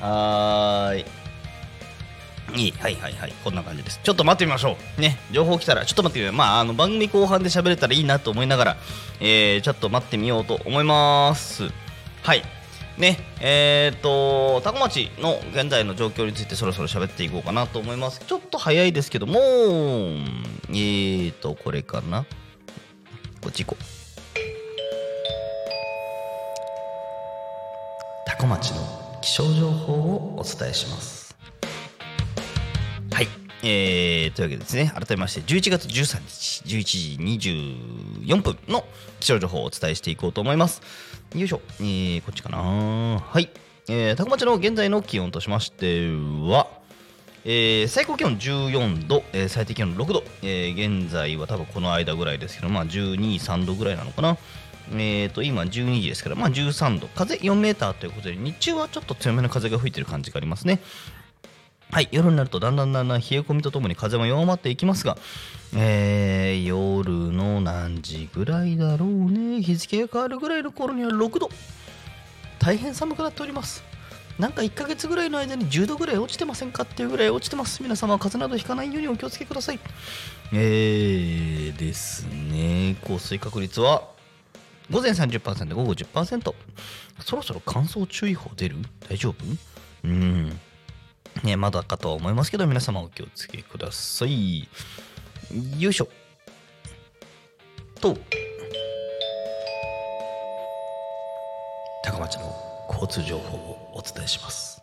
[0.00, 1.04] はい。
[2.56, 3.32] いいはいはいはい。
[3.42, 3.98] こんな感じです。
[4.04, 5.00] ちょっと待ってみましょう。
[5.00, 8.76] ね情報来たらちょっと待ってまああの番組後半で喋れたらいいなと思いながら、
[9.18, 11.72] えー、ちょっと待ってみようと思います。
[12.22, 12.44] はい。
[12.98, 18.20] ねえっ、ー、と多古町の現在の状況についてそろそろ喋っていこうかなと思います。
[18.20, 22.24] ちょっと早いですけどもえーとこれかな？
[23.40, 23.84] こっち行こう。
[28.26, 31.23] 多古町の気象情報をお伝えします。
[33.66, 34.92] えー、というわけでですね。
[34.94, 38.84] 改めまして11月13日11時24分の
[39.20, 40.82] 気象情報をお伝えしていこうと思います。
[41.34, 42.58] よいしょ、えー、こっちかな。
[42.58, 43.48] はい、
[43.88, 46.68] えー、高町の現在の気温としましては、
[47.46, 54.36] えー、最高気温14度、えー、最低気温6度、えー、現在は多分この間ぐらいですけど、まあ、12、3度ぐらいなのかな。
[54.92, 60.80] えー、と今12時ですから、まあ、13度、風4メーターということで、日中はちょっと強めの風が吹いている感じがありますね。
[61.90, 65.16] はい、夜になるとだんだんだんだん冷え込みとともに風も弱まっていきますが、
[65.76, 69.62] えー、夜の何時ぐらいだろうね。
[69.62, 71.50] 日付が変わるぐらいの頃には6度。
[72.58, 73.84] 大変寒くなっております。
[74.38, 77.80] なんか1ヶ月ぐらいの間に10度ぐらい落ちてませんかっていうぐらい落ちてます。
[77.82, 79.78] 皆様は風邪などひかないようにお気をつけください。
[80.52, 82.96] えーですね。
[83.02, 84.08] 降水確率は
[84.90, 86.54] 午前30%午後10%
[87.20, 88.76] そろそろ乾燥注意報出る？
[89.08, 89.36] 大丈夫？
[90.04, 90.60] うん。
[91.42, 94.68] ねまだかと思いますけど皆様お気をつけください。
[95.78, 96.08] よいしょ。
[98.00, 98.16] と。
[102.04, 102.54] 高町の
[102.88, 104.82] 交通情報をお伝えします、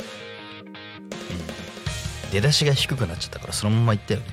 [0.00, 0.04] う
[2.28, 4.26] ん、出だしが低くなっちゃったからそのまま言ったよね。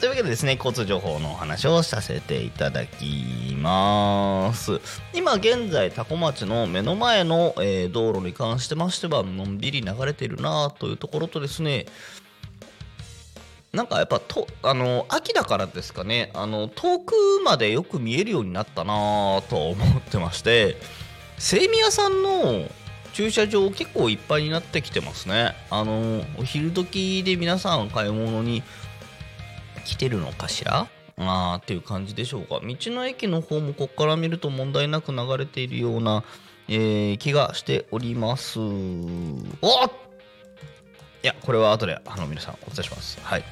[0.00, 4.80] というわけでですね交通情報のお話をさせていただきます。
[5.14, 11.86] 今現在多古町の目の前の、えー、道路に関してましてはのんびり流れているなというところとですね
[13.72, 20.76] なんかやっぱとあの秋だからですかねあの遠くまでよく見えるようになったなと思ってまして
[21.38, 22.68] 精味屋さんの
[23.12, 25.54] 駐車場結構いっぱいになってきてますね。
[25.70, 28.62] あのお昼時で皆さん買い物に
[29.86, 30.88] 来てるのかしら？
[31.18, 32.60] あーっていう感じでしょうか。
[32.60, 36.24] 道の駅の方もここから見ると問題なく流れているような、
[36.68, 38.58] えー、気がしております。
[38.58, 39.90] おっ！
[41.22, 43.18] やこれは後であの皆さんお伝えします。
[43.22, 43.44] はい。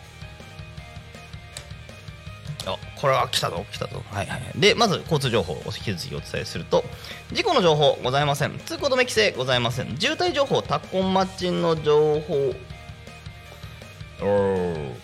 [2.67, 4.03] あこれは来たぞ来たぞ。
[4.11, 6.85] はいはいでまず交通情報を引き続きお伝えすると
[7.33, 8.59] 事故の情報ございません。
[8.59, 9.97] 通行止め規制ございません。
[9.99, 12.55] 渋滞情報タコマッチの情報。
[14.19, 15.04] タコ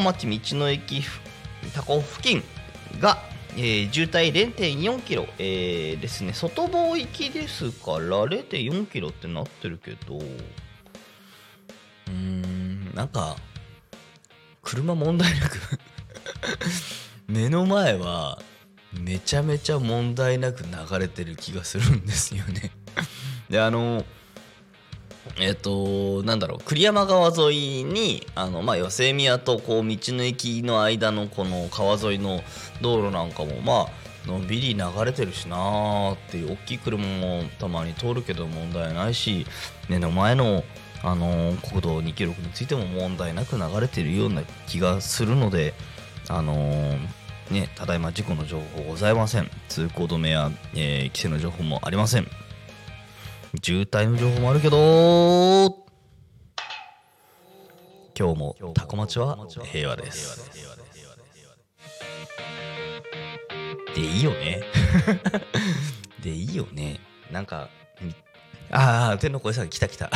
[0.00, 1.02] マッチ道の駅
[1.74, 2.42] タコ付近
[3.00, 3.18] が、
[3.56, 6.32] えー、渋滞0.4キロ、えー、ですね。
[6.32, 13.36] 外房行きですから0.4キロってなってるけどうーんなんか
[14.62, 15.58] 車問題なく
[17.28, 18.40] 目の前は
[18.92, 22.72] めちゃめちゃ問題なく流れてる気がするんですよね。
[23.48, 24.04] であの
[25.38, 32.40] えっ、となんだろう栗山川沿いにあの、まあ、寄せ宮とこう道の駅の間のこの川沿いの
[32.80, 33.86] 道路なんかもま
[34.26, 39.46] あのんびり流れてるしなーっていう大きい車もたまに通るけど問題ないし
[39.88, 40.64] 目の前の
[41.02, 45.72] あのー、国道2キロについても問題なく流れてるような気がするので
[46.28, 46.98] あのー、
[47.50, 49.50] ね、ただいま事故の情報ございません。
[49.68, 52.28] 通行止めや、えー、規制の情報もありません。
[53.58, 55.80] 渋滞の情報もあるけど。
[58.16, 60.50] 今日もタコ町は平和です。
[63.94, 64.62] でいいよね。
[66.22, 67.00] でいいよね。
[67.32, 67.68] なんか
[68.70, 70.10] ああ天の声さん来た来た。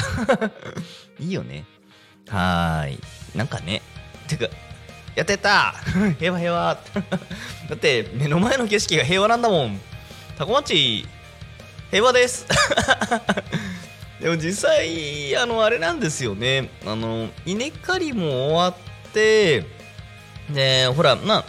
[1.18, 1.64] いいよね。
[2.28, 3.00] はーい。
[3.34, 3.82] なんかね。
[4.28, 4.46] てか
[5.16, 5.74] やってた。
[6.20, 6.74] 平和平和。
[6.74, 6.80] だ
[7.74, 9.80] って目の前の景色が平和なんだもん。
[10.38, 11.04] タコ町
[11.94, 12.44] 平和です。
[14.20, 16.70] でも実際あのあれなんですよね。
[16.84, 19.64] あの稲刈りも終わって
[20.50, 21.44] でほらまあ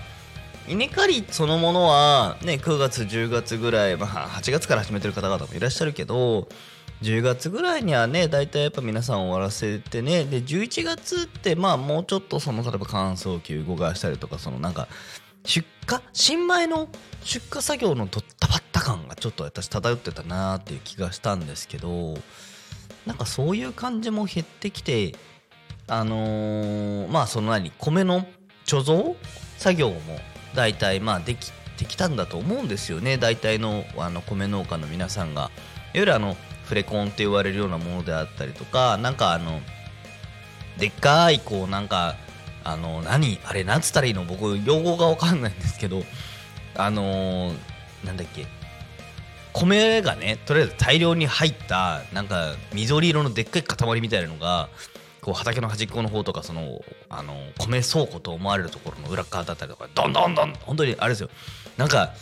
[0.67, 6.47] 稲刈りそのものはね9月10月ぐらい、まあ、8月から始めてる方々もいらっしゃるけど
[7.01, 14.87] 10月ぐらいにはね大体やっぱ皆さん終わらせてねで11月ってまあもうちょっとその例えば乾燥機動かしたりとかそのなんか
[15.43, 16.89] 出荷新米の
[17.23, 22.15] 出荷作業のドッタバッタ感がちょっと私漂ってたなーっていう気がしたんですけど
[23.05, 25.15] なんかそういう感じも減ってきて
[25.87, 28.25] あのー、まあその何米の
[28.65, 29.15] 貯蔵
[29.57, 29.99] 作業も
[30.55, 33.17] 大体まあできてきたんだと思うんですよね。
[33.17, 35.51] 大体のあの米農家の皆さんが。
[35.93, 39.61] いわゆるあのフレコンって言われるようなものであったりとかなんかあの
[40.77, 42.15] でっかいこうなんか
[42.65, 44.25] あの何あれなんつったらいいの？
[44.25, 46.03] 僕用語が分かんないんですけど
[46.75, 47.55] あのー、
[48.03, 48.45] なんだっけ？
[49.53, 54.67] 米がねとりあえず大量に入ったなんか緑色のでっかい塊みたいなのが
[55.21, 61.29] こう畑の端っこの方とかそのあの米倉庫と思われるところの裏側だったりとかどんどんどん本当にあれですよ。
[61.77, 62.13] なんか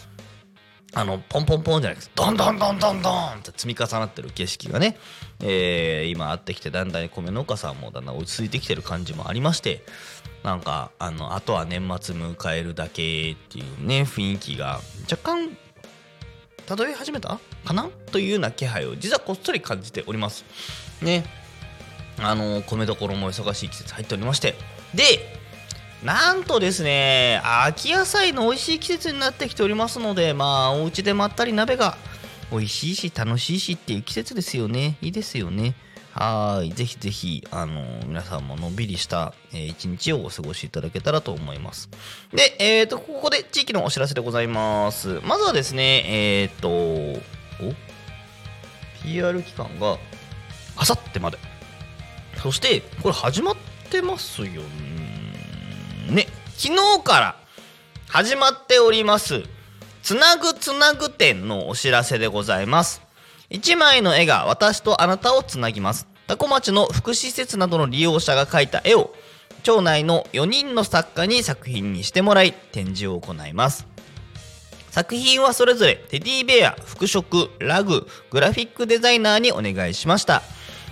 [0.95, 4.95] あのポンポンポンじゃないですどんどんどんどんどんって積み重なってる景色がね、
[5.41, 9.81] えー、今あってきてだんだん米農家さんもだんだん落ち着いてきてる感じもありまして
[10.43, 15.57] なんかあのあとは年末迎えるだけっていうね雰囲気が若干
[16.65, 20.45] 漂い始めたかなというような気配を実はこっそり感じております。
[21.01, 21.25] ね。
[22.19, 24.55] あの米どころも忙しい季節入っておりまして。
[24.93, 25.03] で
[26.03, 31.97] なんとですね秋野菜の美味しい季節になってきておりますのでまあお家でまったり鍋が
[32.51, 34.97] 美味しいし楽しいしっていう季節ですよね。
[35.01, 35.75] いいですよね。
[36.13, 36.71] はい。
[36.71, 41.89] ぜひぜひ、あのー、皆さんものんびりした、えー、一日をお過ごしいただけたらと思います。
[42.31, 45.19] で、えっ、ー、と、ここで地域のお知らせでございます。
[45.23, 47.19] まずはですね、えっ、と、お
[49.03, 49.97] ?PR 期間が、
[50.75, 51.39] あさってまで。
[52.43, 53.55] そして、これ始まっ
[53.89, 54.61] てますよ
[56.09, 56.27] ね。
[56.57, 57.35] 昨日から
[58.07, 59.41] 始まっております、
[60.03, 63.01] つなぐつなぐ展のお知らせでございます。
[63.53, 66.07] 1枚の絵が私とあなたをつなぎます。
[66.25, 69.13] 多古町の福祉施設などの利用者が描いた絵を
[69.61, 73.85] 町内の4人の作家に作品にしてもらい展示を行います。
[74.89, 80.41] 作品はそれぞれテディベア、服飾、ラグ、グラフィックデザイナーにお願いしました。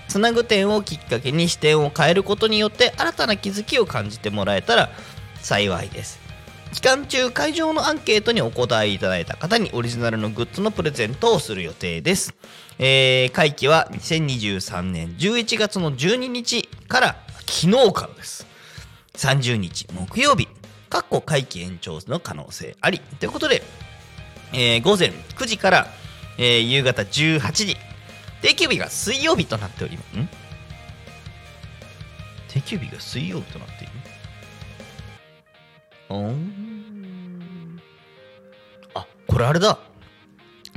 [0.08, 4.92] つなぐ点をきっかけに視点を変えることによって新たな気づきを感じてもらえたら
[5.42, 6.21] 幸いです。
[6.74, 12.34] 期間中会場のアンケートにお答えいただいた方にオリジナルのグッズのプレゼントをする予定です、
[12.80, 17.16] えー、会期は2023年11月の12日から
[17.52, 18.48] 昨日からです。
[19.16, 20.48] 30日木曜日。
[20.90, 23.00] かっこ会期延長の可能性あり。
[23.20, 23.62] ということで、
[24.54, 25.88] えー、午前9時から、
[26.38, 27.78] えー、夕方18時。
[28.42, 30.10] 定休日が水曜日となっております。
[32.48, 33.81] 定休日が水曜日となって
[36.20, 37.82] いる
[38.94, 39.80] あ、これあれだ。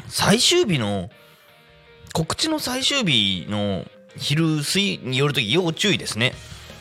[0.09, 1.11] 最終日の、
[2.13, 3.85] 告知の最終日の
[4.17, 6.33] 昼過ぎによるとき要注意ですね。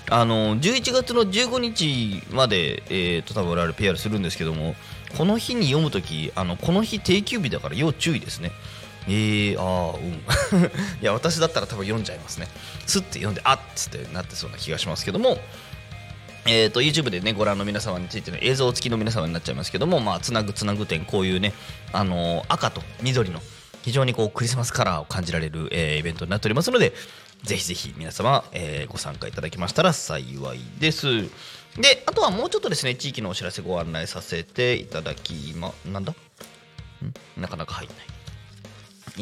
[0.09, 4.75] あの11月の15日まで、えー、と多分我々 PR するんですけども
[5.17, 8.51] この日に読むときあのこの日定休日だから要注意ですね。
[9.07, 10.63] えー、ああうん。
[11.01, 12.47] いや私だったら多分読んじゃいますね。
[12.85, 15.39] すって読んであっつってなってそうな気がしますけども
[16.45, 21.53] えーと、YouTube でねご覧の皆様についての映像付きの皆様になっちゃいますけども、まあ、つなぐつなぐ点こういうね、
[21.93, 23.39] あのー、赤と緑の
[23.83, 26.93] 非常にこうクリスマスカラーを感じられる、えー、イベントになっておりますので
[27.43, 31.23] ぜひぜひ皆様、えー、ご参加いただきましたら幸いです。
[31.75, 36.11] であとはもうちょっとですね地域のお知らせご案内させていただきまなんだ？
[36.11, 36.15] ん？
[37.41, 37.95] なかなか入んな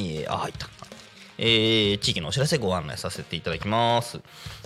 [0.04, 0.12] い。
[0.12, 0.68] いえあ入った。
[1.44, 4.20] えー、地域のお知らせご案内させていただきます。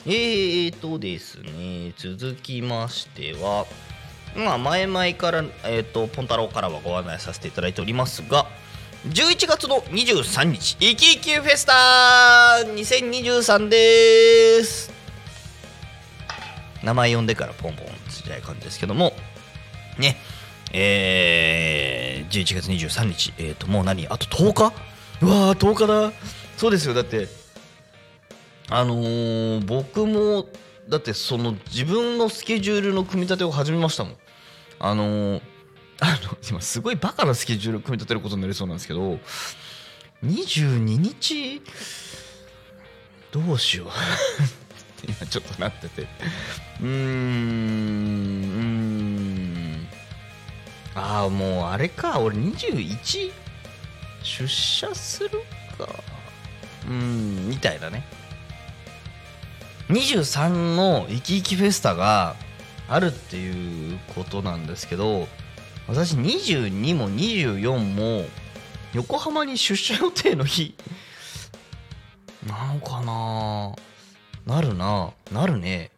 [0.05, 3.65] えーとですね、続きましては、
[4.35, 8.45] まあ、前々から、えーと、ポンタロウからはご案内させていただいておりますが、
[9.07, 11.73] 11月の23日、イキイキフェスタ
[12.65, 14.91] 2023です。
[16.83, 19.13] 名前呼んでからポンポンつちゃい感じですけども、
[19.97, 20.17] ね、
[20.73, 24.07] えー、11月23日、えっ、ー、と、もう何？
[24.07, 24.73] あと10日？
[25.21, 26.44] うわー、10日だ。
[26.57, 26.93] そうですよ。
[26.93, 27.27] だって
[28.69, 30.47] あのー、僕も
[30.89, 34.15] だってその自分のスケジュールの組み立てを始めましたもん。
[34.79, 35.41] あのー、
[35.99, 39.19] あの今すごいバカなスケジュール組み立てることになりそうなんですけど
[40.23, 41.61] 22日？
[43.31, 43.89] どうしよう。
[45.07, 46.07] 今ちょっとなってて。
[46.81, 46.91] うーんう
[49.81, 49.87] ん。
[50.95, 52.19] ああもうあれか。
[52.19, 53.31] 俺21
[54.23, 55.41] 出社する
[55.77, 56.14] か。
[56.87, 58.05] うんみたいなね。
[59.89, 62.35] 23の生き生きフェスタが
[62.87, 65.27] あるっていうことなんですけど
[65.87, 68.25] 私22も24も
[68.93, 70.75] 横浜に出社予定の日
[72.47, 73.75] なのかな
[74.55, 75.91] なるななるね。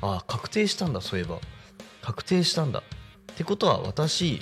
[0.00, 1.38] あ確定したんだそういえば。
[2.02, 2.78] 確定したんだ。
[2.78, 2.82] っ
[3.36, 4.40] てことは私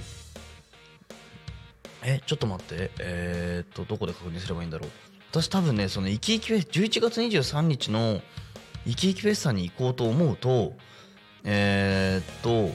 [2.05, 2.91] えちょっと待って。
[3.01, 4.91] えー、っとどこで確認すればいいんだろう。
[5.31, 8.21] 私多分ねそのイキイキフェス11月23日の
[8.87, 10.73] イキイキフェスタに行こうと思うと
[11.45, 12.75] えー、っと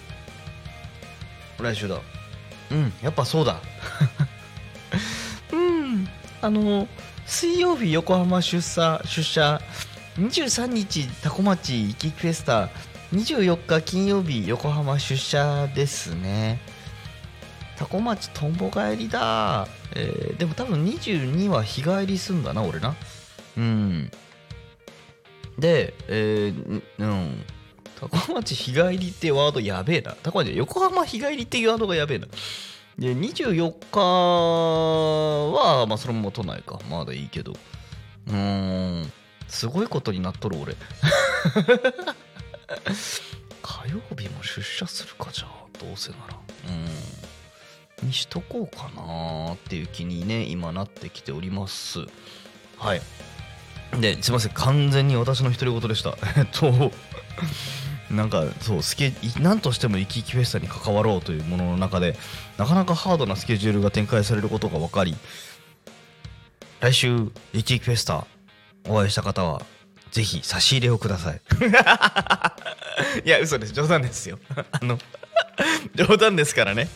[1.63, 2.01] 来週だ。
[2.71, 3.61] うんやっぱそうだ。
[5.53, 6.07] うん。
[6.41, 6.87] あの
[7.25, 9.61] 水曜日横浜出社出社。
[10.17, 12.69] 23日タコ町イキイキフェスタ。
[13.13, 16.59] 24日金曜日横浜出社ですね。
[17.77, 19.67] タコ町とんぼ帰りだ。
[19.95, 22.95] えー、でも多分22は日帰りすんだな俺な。
[23.58, 24.12] うん。
[25.58, 27.43] でえー、うん。
[27.95, 30.13] タコ町日帰りってワードやべえな。
[30.23, 32.27] タコ町横浜日帰りっていうワードがやべえな。
[32.97, 36.79] で24日はまあそれも都内か。
[36.89, 37.53] まだいいけど。
[38.27, 38.36] うー
[39.03, 39.12] ん。
[39.47, 40.75] すごいことになっとる俺。
[43.62, 45.63] 火曜日も出社するかじゃあ。
[45.79, 46.39] どうせなら。
[46.67, 46.88] うん。
[48.03, 51.99] にしとこうかなっていう気にね今なってきております。
[52.77, 53.01] はい。
[53.99, 54.53] ですいません。
[54.53, 56.17] 完全に私の独り言でした。
[56.37, 56.91] えっと
[58.11, 62.15] なんかそうスケ何としても生き生きフェスタに関わろうというものの中で
[62.57, 65.15] なかなかハードなスケジュールが展開されることが分かり
[66.79, 68.27] 来週生き生きフェスタ
[68.87, 69.63] お会いした方は
[70.13, 71.41] ぜひ差し入れをください。
[73.25, 73.73] いや嘘です。
[73.73, 74.37] 冗談ですよ。
[74.71, 74.99] あの
[75.95, 76.87] 冗談ですからね。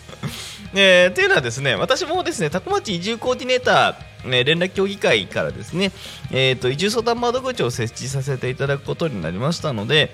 [0.74, 5.92] えー、というのはですね私もですね多古町移住コーディネーター、ね、連絡協議会からですね、
[6.32, 10.12] えーと、移住相談窓口を設置させていただくことになりましたので、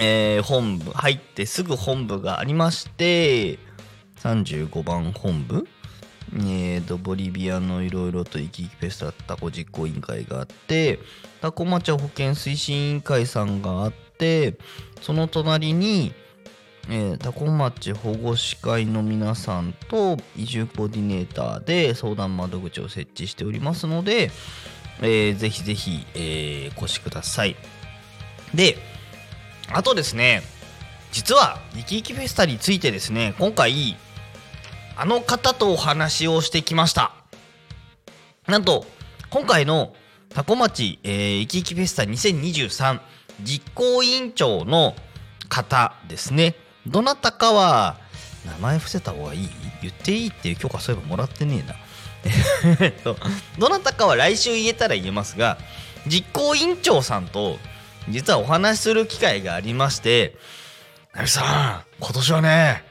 [0.00, 3.58] えー、本部入ってすぐ本部がありまして
[4.18, 5.66] 35番本部
[6.34, 10.98] えーと、ボリビアのいろいろと生き生きフェスタタコ実行委員会があって
[11.40, 14.58] タコ町保健推進委員会さんがあって
[15.00, 16.12] その隣に
[16.88, 24.30] えー、タコ町保護司会の皆さんと移住コーディネーターで相談窓口を設置しておりますので、
[25.00, 27.56] えー、ぜひぜひ、えー、お越しください。
[28.54, 28.78] で、
[29.72, 30.42] あとですね、
[31.12, 33.96] 実は、イキイキフェスタについてですね、今回、
[34.96, 37.12] あの方とお話をしてきました。
[38.46, 38.86] なんと、
[39.30, 39.94] 今回の
[40.28, 43.00] タコ町、えー、イキイキフェスタ2023
[43.42, 44.94] 実行委員長の
[45.48, 46.54] 方ですね。
[46.86, 47.96] どなたかは、
[48.46, 49.48] 名前伏せた方がいい？
[49.82, 51.74] 言っていいっていう許可そういえばもらってねえな。
[52.80, 53.16] えっと、
[53.58, 55.58] どなたかは来週言えたら言えますが、
[56.06, 57.58] 実行委員長さんと
[58.08, 60.36] 実はお話しする機会がありまして、
[61.14, 62.84] なみさん、今年はね、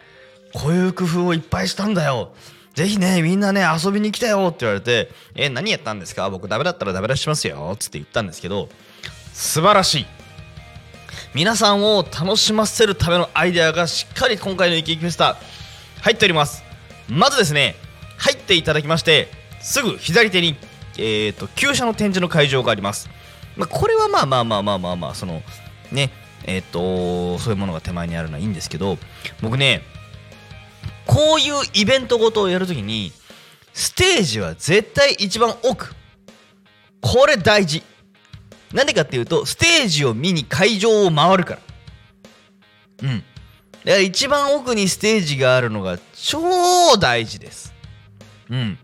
[0.53, 2.33] こういう工夫をいっぱいしたんだよ。
[2.73, 6.29] ぜひね、みんなね、遊びに来たよって言われて、え、何やったんですか？
[6.29, 7.75] 僕ダメだったらダメ出しますよ。
[7.79, 8.67] つって言ったんですけど、
[9.33, 10.05] 素晴らしい。
[11.35, 15.35] 皆さんを楽しませるためのアイデアがしっかり今回のイキイキフェスタ
[16.01, 16.63] 入っております。
[17.09, 17.75] まずですね
[18.17, 19.27] 入っていただきまして
[19.59, 20.55] すぐ左手に
[20.97, 23.09] えっ、ー、と旧車の展示の会場があります。
[23.57, 25.41] まあ、これはまあまあまあまあまあまあその
[25.91, 26.09] ね
[26.45, 28.97] えっ、ー、とそういうものが手前にあるのはいいんですけど
[29.41, 29.81] 僕ね
[31.05, 33.11] こういうイベントごとをやるときに
[33.73, 35.93] ステージは絶対一番奥。
[37.01, 37.83] これ大事。
[38.75, 41.59] なんでかっていうと、ステージを見に会場を回るから。
[43.03, 43.19] うん。
[43.19, 43.23] だか
[43.85, 47.73] ら一番奥にステージがあるのが超大事です。
[48.49, 48.77] うん。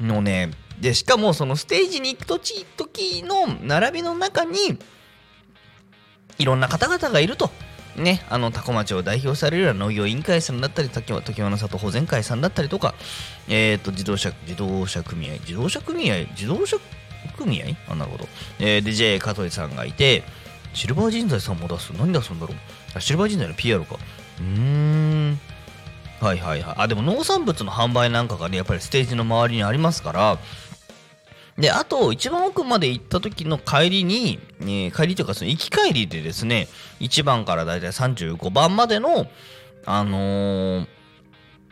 [0.00, 0.50] のね、
[0.80, 4.78] で、しかもそのステージに行くとち時の並びの中に、
[6.38, 7.50] いろんな方々がいると。
[7.96, 11.12] ね、あの、多古町を代表されるような農業委員会さんだったり、時
[11.42, 12.94] 和の里保全会さんだったりとか、
[13.46, 16.78] えっ、ー、と、自動車、自動車組合、自動車組合、自動車
[17.34, 18.28] 組合あ、なるほど。
[18.58, 20.24] えー、DJ 香取さんがいて、
[20.72, 21.90] シルバー人材さんも出す？
[21.90, 22.56] 何出すんだろう？
[22.94, 23.96] あ、シルバー人材の PR か。
[24.40, 25.40] うーん。
[26.20, 26.74] はいはいはい。
[26.78, 30.38] あ、でも農産物の販売なんかがね、やっぱりステージの周りにありますから、
[31.58, 36.66] で、あと、一番奥まで行った時の帰りに、えー、帰りというか、その行き帰りでですね、
[37.00, 39.28] 1番からだいたい35番までの、
[39.86, 40.86] あのー、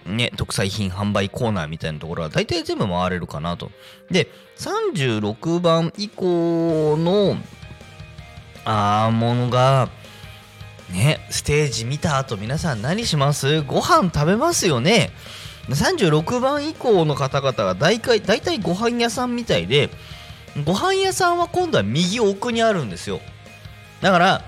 [0.06, 3.70] ね、特産品販売コーナーみたいなところは大体全部回れるかなと。
[4.10, 4.28] で、
[4.58, 7.36] 36番以降の、
[8.64, 9.88] あーものが、
[10.90, 13.62] ね、ステージ見た後皆さん何します？
[13.62, 15.10] ご飯食べますよね。
[15.68, 19.90] 36番以降の方々が大体大体ご飯屋さんみたいで、
[20.64, 23.20] ご飯屋さんは今度は右奥にあるんですよ。
[24.00, 24.42] だから、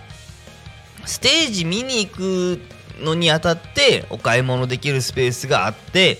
[1.06, 2.60] ステージ見に行く
[3.00, 6.18] のにあたってお買い物できるスペースがあって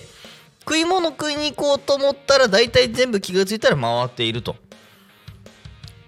[0.61, 4.55] 食い物食いに行こうと思ったら大体全部気がついたら回っていると。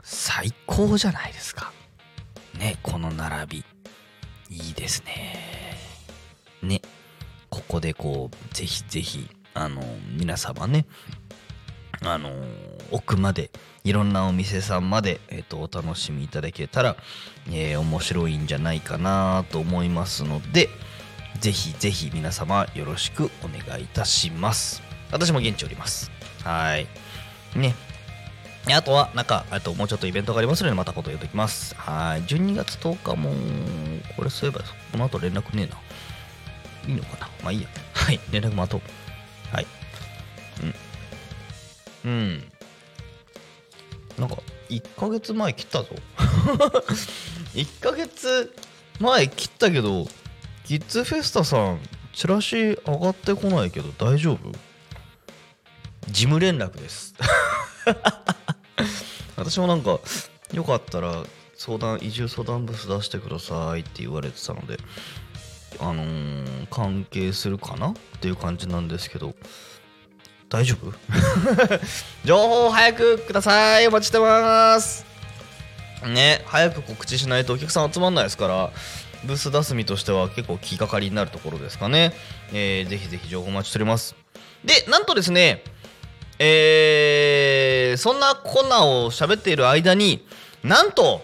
[0.04, 1.72] 最高じゃないですか。
[2.58, 3.66] ねこの並び。
[4.50, 5.78] いいですね。
[6.64, 6.82] ね
[7.50, 9.82] ここでこうぜひぜひあの
[10.18, 10.86] 皆様ね
[12.04, 12.32] あの
[12.92, 13.50] 奥まで
[13.84, 16.96] いろんなお店さんまで、えーと、お楽しみいただけたら、
[17.50, 20.70] えー、面白いんじゃないかなと思いますので
[21.40, 24.82] ぜひぜひ皆様よろしくお願いいたします
[25.12, 26.12] 私も現地おります
[26.44, 26.88] はい
[27.56, 27.76] ね
[28.76, 31.74] あとは、なんか、あともうちょっとイベントがありますので、またこと言うときます。
[31.76, 32.24] はい。
[32.24, 33.32] 12月10日も、
[34.18, 35.78] これそういえば、この後連絡ねえな。
[36.88, 37.68] いいのかなまあいいや。
[37.94, 38.20] はい。
[38.32, 38.82] 連絡待とう。
[39.56, 39.68] はい。
[40.64, 40.76] うん。
[42.08, 42.52] うん。
[44.18, 44.38] なんか
[44.70, 45.90] 1ヶ月前切ったぞ。
[47.54, 48.54] 1ヶ月
[49.00, 50.08] 前切ったけど
[50.64, 51.80] キッズフェスタさん
[52.14, 54.52] チラシ上がってこないけど大丈夫？
[56.08, 57.14] 事務連絡です。
[59.36, 60.00] 私もなんか
[60.54, 61.24] よかったら
[61.56, 64.78] 相談移住相談ブース出してくださいって言われてたので
[65.80, 67.90] あのー、関係するかな？
[67.90, 69.36] っていう感じなんですけど。
[70.50, 70.94] 大丈夫？
[72.26, 73.88] 情報を早くください。
[73.88, 75.06] お待ちしてます。
[76.06, 78.70] ね早く告知しないとお客さん集まんないですから
[79.24, 82.14] ブース出す身としては結構気がかりになるところですかね、
[82.54, 84.16] えー、ぜひぜひ情報お待ちしております。
[84.64, 85.64] でなんとですね
[86.40, 90.24] えー、そんなコーナーを喋っている間に
[90.64, 91.24] なんと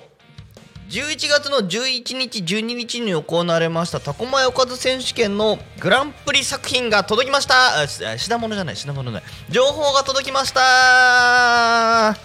[0.94, 7.88] 11月の11日12日に行われましたタコマヨカズ選手権のグランプリ作品が届きました。
[8.20, 9.24] 品物じゃない品物じゃない。
[9.50, 12.16] 情報が届きました。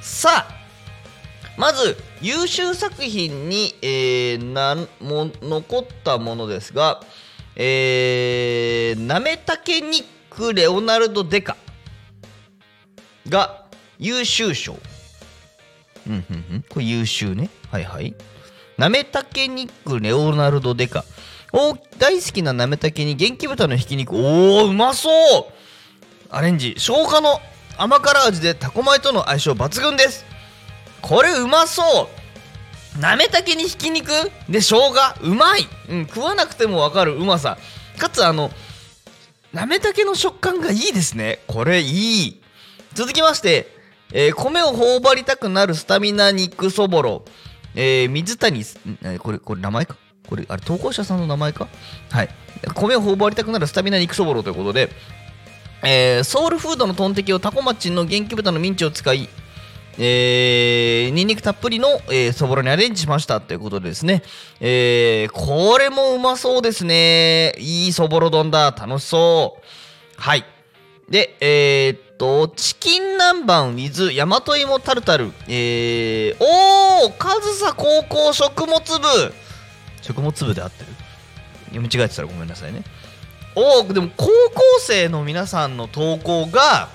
[0.00, 0.48] さあ
[1.58, 7.02] まず優秀作品に、えー、なも残ったものですが
[7.54, 11.54] えー、なめたけニック・レオナルド・デカ
[13.28, 13.66] が
[13.98, 14.78] 優秀賞。
[16.06, 18.14] うんうんうんこれ優秀ねはいはい。
[18.78, 21.04] なめたけ肉レオナルドデカ。
[21.52, 24.14] お大好きななめたけに元気豚のひき肉。
[24.14, 25.12] おー、うまそう
[26.30, 26.74] アレンジ。
[26.78, 27.40] 生姜の
[27.76, 30.24] 甘辛味でタコ米との相性抜群です。
[31.02, 32.08] これうまそ
[32.96, 34.10] うなめたけにひき肉
[34.48, 34.92] で生姜
[35.22, 37.58] うまい、うん、食わなくてもわかるうまさ。
[37.98, 38.50] かつあの、
[39.52, 41.40] なめたけの食感がいいですね。
[41.46, 42.42] これいい。
[42.94, 43.79] 続きまして、
[44.12, 47.24] えー、米を頬張りたくなるスタミナ肉そぼろ。
[47.74, 48.64] えー、水谷、
[49.20, 49.96] これ、これ名前か？
[50.28, 51.68] これ、あれ、投稿者さんの名前か？
[52.10, 52.28] はい。
[52.74, 54.90] 米を頬張りたくなるスタミナ肉そぼろということで、
[55.82, 59.28] えー、ソウルフードのトンテキをタコ町の元気豚のミンチを使い、
[59.98, 64.22] えー、ニンニクたっぷりの、えー、そぼろにアレンジしましたということでですね、
[64.60, 67.54] えー、これもうまそうですね。
[67.58, 68.72] いいそぼろ丼だ。
[68.72, 70.20] 楽しそう。
[70.20, 70.44] はい
[71.10, 75.32] でえー、っとチキン南蛮 with 大和芋タルタル。
[75.48, 79.34] えー、おお上総高校食物部。
[80.00, 80.86] 食物部で合ってる？
[81.66, 82.84] 読み違えてたらごめんなさいね。
[83.56, 84.32] おおでも高校
[84.78, 86.88] 生の皆さんの投稿が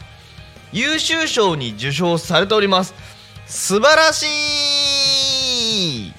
[0.72, 2.95] 優秀賞に受賞されております。
[3.47, 4.24] 素晴らし
[6.07, 6.13] い！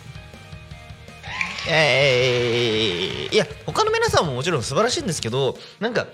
[1.68, 6.07] えー、いや他の皆さんももちろん素晴らしいんですけどなんか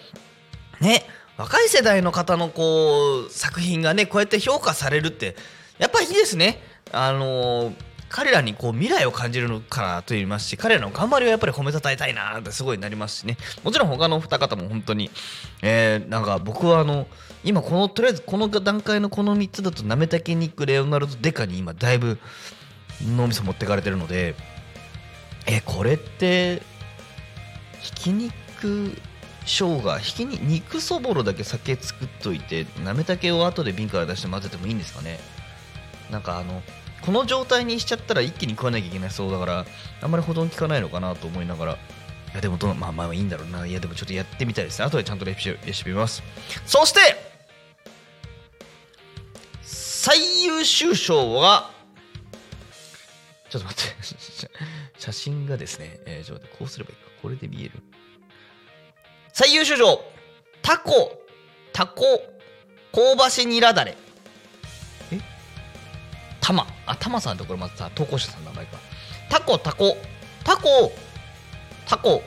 [0.80, 1.04] ね
[1.36, 5.36] 若い世代の方のこう作品がねこうやって評価されるって
[5.78, 6.60] やっぱりいいですね。
[6.92, 7.74] あのー
[8.12, 13.38] 彼らにこう未来を感じるのかなと言いますし彼らの頑張りをやっぱり褒めたたえたいなってすごいなりますしね。
[13.64, 15.10] もちろん他の二方も本当に、
[15.62, 17.06] えー、なんか僕はあの
[17.42, 22.18] 今このとりあえずこの段階のこの3つだとなめたけニックレオナルド・デカに今だいぶ
[23.16, 24.34] 脳みそ持ってかれてるので
[25.46, 26.60] えこれって
[27.80, 28.92] ひき肉
[29.44, 35.18] 生姜ひき肉そぼろだけ酒作っといてなめたけを後で瓶から出して混ぜてもいいんですかね。
[36.10, 36.62] なんかあの
[37.00, 39.66] この状態にしちゃったら一気に食わなきゃいけないそうだから
[40.00, 41.72] あんまり保存効かないのかなと思いながら。
[41.74, 43.66] いやでもどのまあまあいいんだろうな。
[43.66, 44.86] いやでもちょっとやってみたいですね。
[44.86, 46.22] 後でちゃんとレシピレシピ見ます。
[46.64, 47.00] そして
[49.62, 51.70] 最優秀賞は
[53.50, 53.92] ちょっと待って。
[54.98, 57.02] 写真がですね、えー、ちょっとこうすればいいか。
[57.20, 57.72] これで見える。
[59.32, 60.00] 最優秀賞
[60.60, 61.12] タコ
[61.72, 62.02] タコ
[62.92, 63.96] 香ばしニラだれ。
[66.40, 68.78] たまあたまさんってこれまた投稿者さんの名前か。
[69.30, 69.96] タコタコ。
[70.44, 70.92] タコ
[71.86, 72.22] タコ。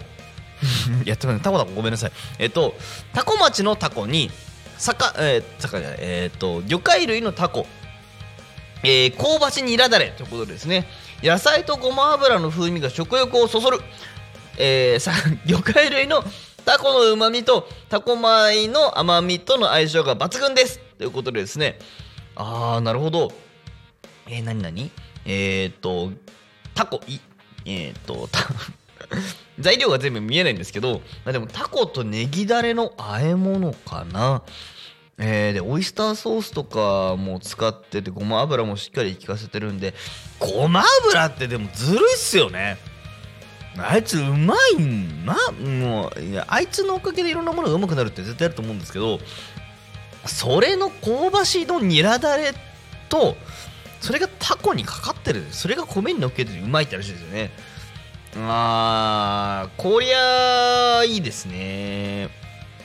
[1.06, 2.12] やってますタコタコごめんなさい。
[2.40, 2.74] えっと
[3.14, 4.32] タコ町のタコに
[4.78, 7.68] 魚えー、魚じゃないえー、っと魚介類のタコ。
[8.84, 10.08] えー、香ばしニラだれ。
[10.18, 10.88] ということでですね。
[11.22, 13.80] 野菜とごま油の風味が食欲をそそる、
[14.58, 15.12] えー、さ
[15.46, 16.24] 魚介類の
[16.66, 21.80] タコのうまみとタコ米の甘みとの相性が抜群ですということでですね
[22.36, 23.32] ああなるほど
[24.28, 24.92] えー、何何？
[25.26, 26.12] えー、っと、
[26.74, 27.20] タコ、い、
[27.66, 28.28] えー、っと、
[29.60, 34.42] 材料が全部見えないんですけど、まあ、でもタコとネギだれの和え物かな。
[35.18, 39.94] えー、で、オイスターソースとかも使ってて、ごま油もしっかり効かせてるんで、
[40.40, 42.78] ごま油ってでもずるいっすよね。
[43.78, 49.20] あいつうまいんな、もう、いや、あいつのおかげでいろんなものがうまくなるって絶対あると思うんですけど、
[50.26, 52.54] それの香ばしいのニラだれ
[53.10, 53.36] と、
[54.02, 57.52] それがタコにかかってるそれが米に乗っけてうまいって話ですよね。
[58.38, 62.30] あーこりゃいいですね。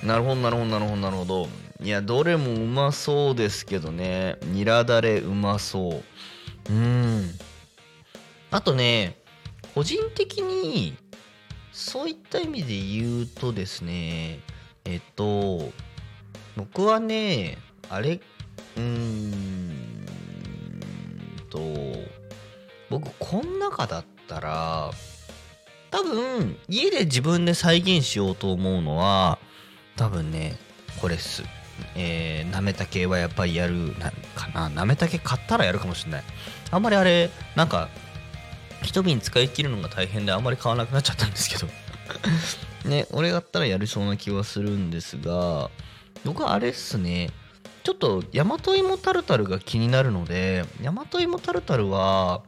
[0.02, 1.48] なるほどなるほどなるほどなるほど。
[1.82, 4.36] いやどれもうまそうですけどね。
[4.44, 6.02] ニラだれうまそ
[6.68, 6.72] う。
[6.72, 7.30] うん。
[8.50, 9.16] あとね
[9.74, 10.96] 個人的に
[11.72, 14.40] そういった意味で言うとですね
[14.84, 15.70] えっと
[16.56, 17.58] 僕はね
[17.88, 18.20] あれ
[18.76, 19.32] うーん
[21.48, 21.60] と
[22.88, 24.90] 僕こん中だったら
[25.90, 29.38] 多分家で自分で再現しようと思うのは
[29.96, 30.56] 多分ね
[31.00, 31.42] これっす。
[31.96, 34.68] えー、なめたけはやっぱりやるなかな？
[34.68, 36.22] なめたけ買ったらやるかもしれない。
[36.70, 37.88] あんまりあれなんか
[38.82, 41.68] 一瓶使い切るのが大変であんまり買わなくなっちゃったんですけど。
[42.84, 45.70] ね俺だったらやりそうな気はするんですが
[46.24, 47.30] 僕はあれっすね
[47.82, 52.42] ちょっと大和芋タルタルが気になるので大和芋タルタルは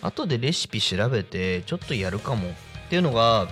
[0.00, 2.52] 後でレシピ調べてちょっとやるかもっ
[2.88, 3.48] ていうのが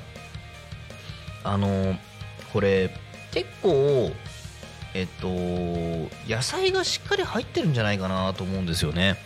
[1.45, 1.97] あの
[2.53, 2.99] これ
[3.33, 4.13] 結構
[4.95, 5.29] えっと
[6.27, 9.17] 野菜がしっかり入ってるんじゃないかなと思うんですよね。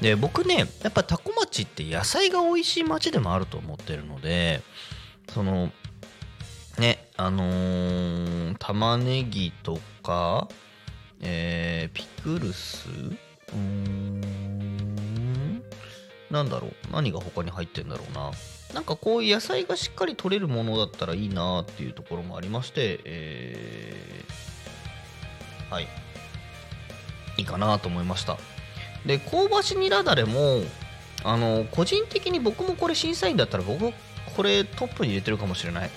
[0.00, 4.62] で僕ねやっぱタコ町って野菜が美味しい町でもあると思ってるので
[5.32, 5.70] その
[6.78, 10.48] ねあのー、玉ねぎとか
[11.20, 12.86] えー、ピクルス？
[13.52, 14.20] うん。
[16.30, 16.72] なんだろう。
[16.92, 18.30] 何が他に入ってんだろうな。
[18.72, 25.88] なんかこういう野菜がしっかり取れるものだったらいいなっていうところもありまして、えー、はい。
[27.36, 28.38] いいかなと思いました。
[29.06, 30.62] で香ばしニラだれも
[31.24, 33.92] あの個人的に僕もこれ審査員だったら僕
[34.36, 35.90] これトップに入れてるかもしれないっ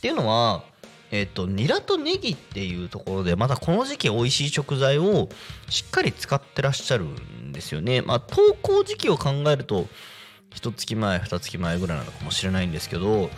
[0.00, 0.62] ていうのは
[1.10, 5.28] えっ、と、ニラとネギっていうところで、まだこの時期美味しい食材を
[5.70, 8.02] しっかり使ってらっしゃるんですよね。
[8.02, 9.86] まあ、投稿時期を考えると、
[10.54, 13.30] 一月前、二月前ぐらいなのかもしれないんですけど、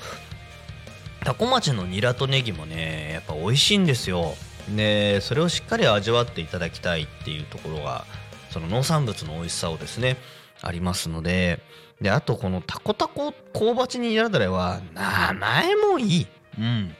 [1.24, 4.34] タコ町のニラとネギもね、やっぱ美味しいんですよ。
[4.74, 8.04] で、それをしっかり味わっていただきたいっていうところが、
[8.50, 10.16] その農産物の美味しさをですね、
[10.62, 11.60] ありますので、
[12.00, 16.26] で、あとこのタコタコ香鉢にニラだれは、名前もいい。
[16.58, 16.94] うん。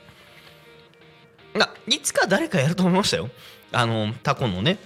[1.55, 3.29] ないつか誰かやると思いましたよ。
[3.73, 4.79] あのタコのね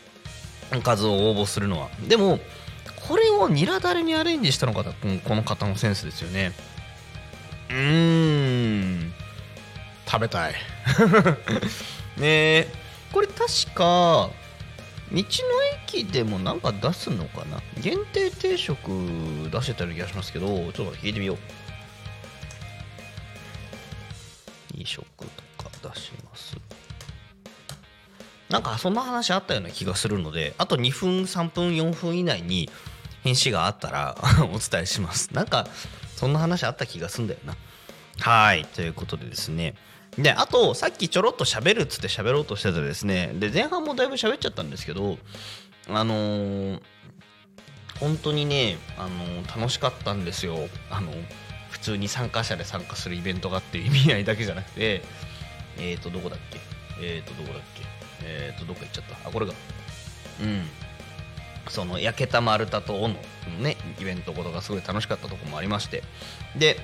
[0.82, 1.88] 数を応募するのは。
[2.08, 2.38] でも
[3.08, 6.52] これをニラだれにアレンジしたのがこの方のセンスですよね。
[7.70, 9.12] うーん。
[10.06, 10.54] 食べたい。
[12.16, 12.72] ねえ。
[13.12, 14.30] これ確か
[15.14, 15.24] 道の
[15.86, 17.60] 駅でもなんか出すのかな？
[17.80, 18.88] 限定定食
[19.50, 21.38] 出してたような気がしますけどちょっと聞いてみよう。
[24.76, 25.24] いい食と
[25.62, 26.56] か出します。
[28.50, 32.70] なんかそんな話あったような気がするのであと2分3分4分以内に
[33.22, 34.16] 返信があったら
[34.52, 35.32] お伝えします。
[35.32, 35.66] なんか
[36.16, 37.56] そんな話あった気がすんだよな。
[38.20, 39.74] はいということでですね。
[40.18, 45.18] であとさっきちょろっと喋るっつって喋ろうとしてたですねで前半もだいぶ喋っちゃったんですけど
[45.88, 46.80] あのー、
[48.00, 50.56] 本当にね、あのー、楽しかったんですよ。
[50.90, 51.12] あの
[51.70, 55.02] 普通に参加者で参加するイベントがっていう意味合いだけじゃなくて
[55.76, 56.58] えっ、ー、とどこだっけ？
[57.02, 57.82] えっ、とどこだっけ？
[58.24, 59.28] えっ、とどっか行っちゃった？
[59.28, 59.52] あこれが
[60.40, 60.62] うん。
[61.68, 63.14] その焼けた丸太と斧の
[63.60, 66.02] ねイベントことがすごい楽しかったとこもありまして。
[66.56, 66.76] で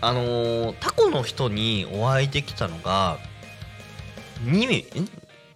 [0.00, 3.18] あのー、タコの人にお会いできたのが
[4.44, 4.84] 2名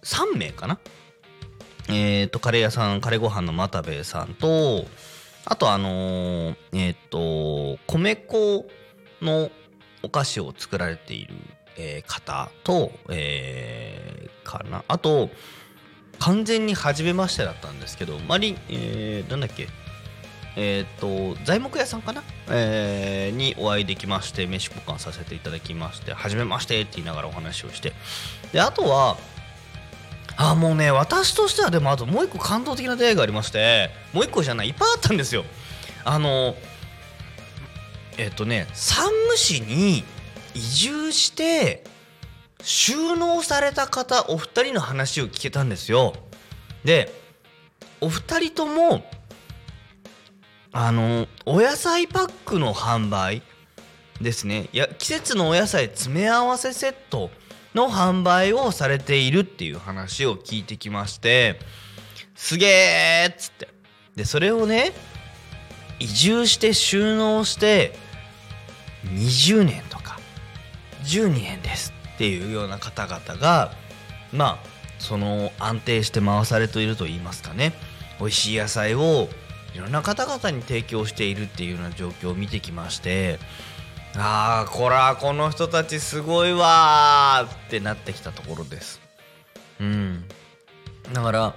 [0.03, 0.79] 3名かな？
[1.89, 4.85] えっ、ー、とカレー屋さんカレーご飯の又兵衛さんと
[5.45, 8.65] あとあのー、えっ、と米粉
[9.21, 9.49] の
[10.01, 11.35] お菓子を作られている、
[11.77, 14.83] え方と、えかな？
[14.89, 15.29] あと
[16.19, 19.67] 完全に初めましてだったんですけどマリえー、なんだっけ？
[20.55, 27.93] え、ー、と材木屋さんかな、えー、にお会いできまして飯交換させていただきまして初めましてって言いながらお話をして。
[28.51, 29.17] であとは
[30.35, 35.43] あもうね私としてはでもあともう一個感動的な出会いがありましてもう一個じゃないいっぱいあったんですよ。
[36.05, 36.55] あの
[38.17, 40.03] えっ、ー、とね山武市に
[40.53, 41.83] 移住して
[42.61, 46.13] 収納された方お二人の話を聞けたんですよ。
[46.83, 47.13] で
[48.01, 49.05] お二人とも
[50.73, 53.43] あのお野菜パックの販売
[54.19, 54.69] ですね。
[54.73, 57.29] や季節のお野菜詰め合わせセット
[57.75, 61.59] の販売をされているっていう話を聞いてきまして
[62.35, 63.67] すげえっつって。
[64.15, 64.93] でそれをね
[65.99, 67.95] 移住して収納して
[69.05, 70.19] 20年とか
[71.03, 73.71] 12年ですっていうような方々が
[74.31, 74.67] まあ
[74.97, 77.73] その安定して回されていると言いますかね。
[78.19, 79.27] 美味しい野菜を
[79.73, 83.39] いろんな方々に提供しているっていうような状況を見てきまして
[84.15, 89.01] ああこらこの人たちすごいわってなってきたところです。
[89.79, 90.23] うん。
[91.11, 91.55] だから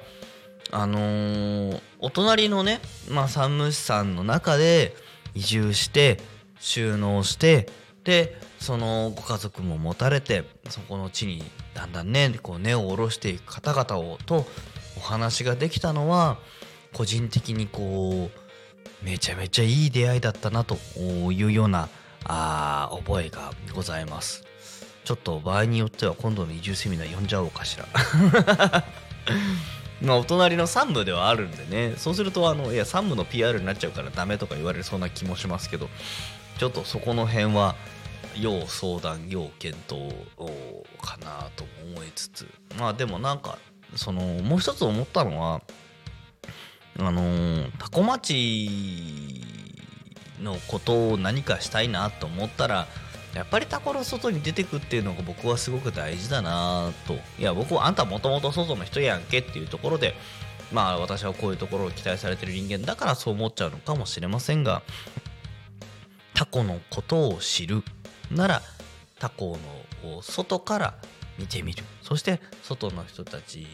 [0.73, 4.97] あのー、お隣のね、まあ、山武市さんの中で
[5.35, 6.19] 移住して
[6.59, 7.69] 収納して
[8.05, 11.45] でそのご家族も持たれてそこの地に
[11.75, 14.47] だんだんねこう根を下ろしていく方々をと
[14.97, 16.39] お話ができたのは
[16.97, 20.78] 個人的にこうめちゃめちゃいい出会いだったなと
[21.30, 21.90] いうような
[22.24, 24.44] あ覚えがございます。
[25.05, 27.84] ちょっと場合によっては今度の移住セミナー呼んじゃおうかしら。
[30.01, 31.97] まあお隣の山武ではあるんでね。
[31.99, 35.90] そうするとあのいや山武の PR になっちゃうからダメとか言われそうな気もしますけど
[36.57, 37.76] ちょっとそこの辺は
[38.40, 40.14] 要相談要検討
[41.03, 42.49] かなと思いつつ。
[42.78, 43.59] まあでもなんか
[43.94, 45.61] そのもう一つ思ったのは
[46.99, 49.42] あのー、タコ町
[50.40, 52.86] のことを何かしたいなと思ったら
[53.34, 57.14] やっぱりタコの外に出てくっていうのが僕はすごく大事だなと。
[57.38, 60.14] いや僕はあんたもともと外の人やんけっていうところで
[60.72, 64.82] まあ私はこういうところを期待されてる人間だからそう思っちゃうのかもしれませんが
[66.32, 67.82] タコのことを知る
[68.30, 68.62] なら
[69.18, 69.59] タコ
[70.03, 70.94] の外から
[71.38, 71.84] 見てみる。
[72.01, 73.66] そして外の人たち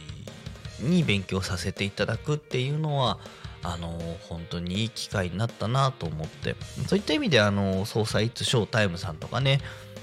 [0.83, 3.19] に勉強させていただくっていうのは
[3.63, 6.57] あの本当にいい機会になったなと思って。
[6.87, 9.61] そういった意味であの総裁イッツショータイムさんとかね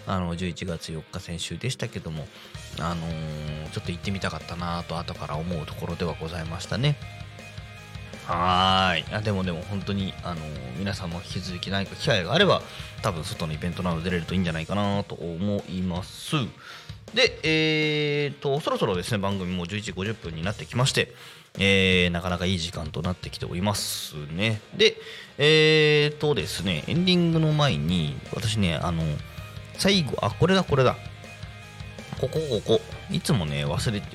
[0.08, 2.28] あの11月4日先週でしたけども
[2.80, 6.96] あのー、ちょっと行ってみたかったなと後から思うところではございましたね。
[8.26, 9.06] はい。
[9.12, 12.62] あでもでも本当にあのー、皆さんも引き続き何か機会があれば
[13.02, 16.36] 多分外のイベントなど出れるといいんじゃないかなと思います
[17.14, 21.14] で、えーと、そろそろですね、番組も11時50分になってきまして、
[21.58, 24.62] えー、なかなかいい時間となってきておりますね。
[24.78, 24.96] で、
[25.38, 29.04] えーとですね、エンディングの前に、私ね、あの、
[29.78, 30.96] 最後、あ、これだ、これだ。
[32.20, 32.82] ここ、ここ。
[33.12, 34.08] いつもね、忘れて、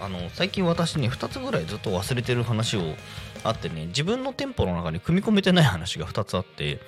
[0.00, 2.94] あの、最近私ね、2つぐらいずっと忘れてる話を
[3.44, 6.80] あってね、自分の店舗の中に組み込めてない話が2つあって、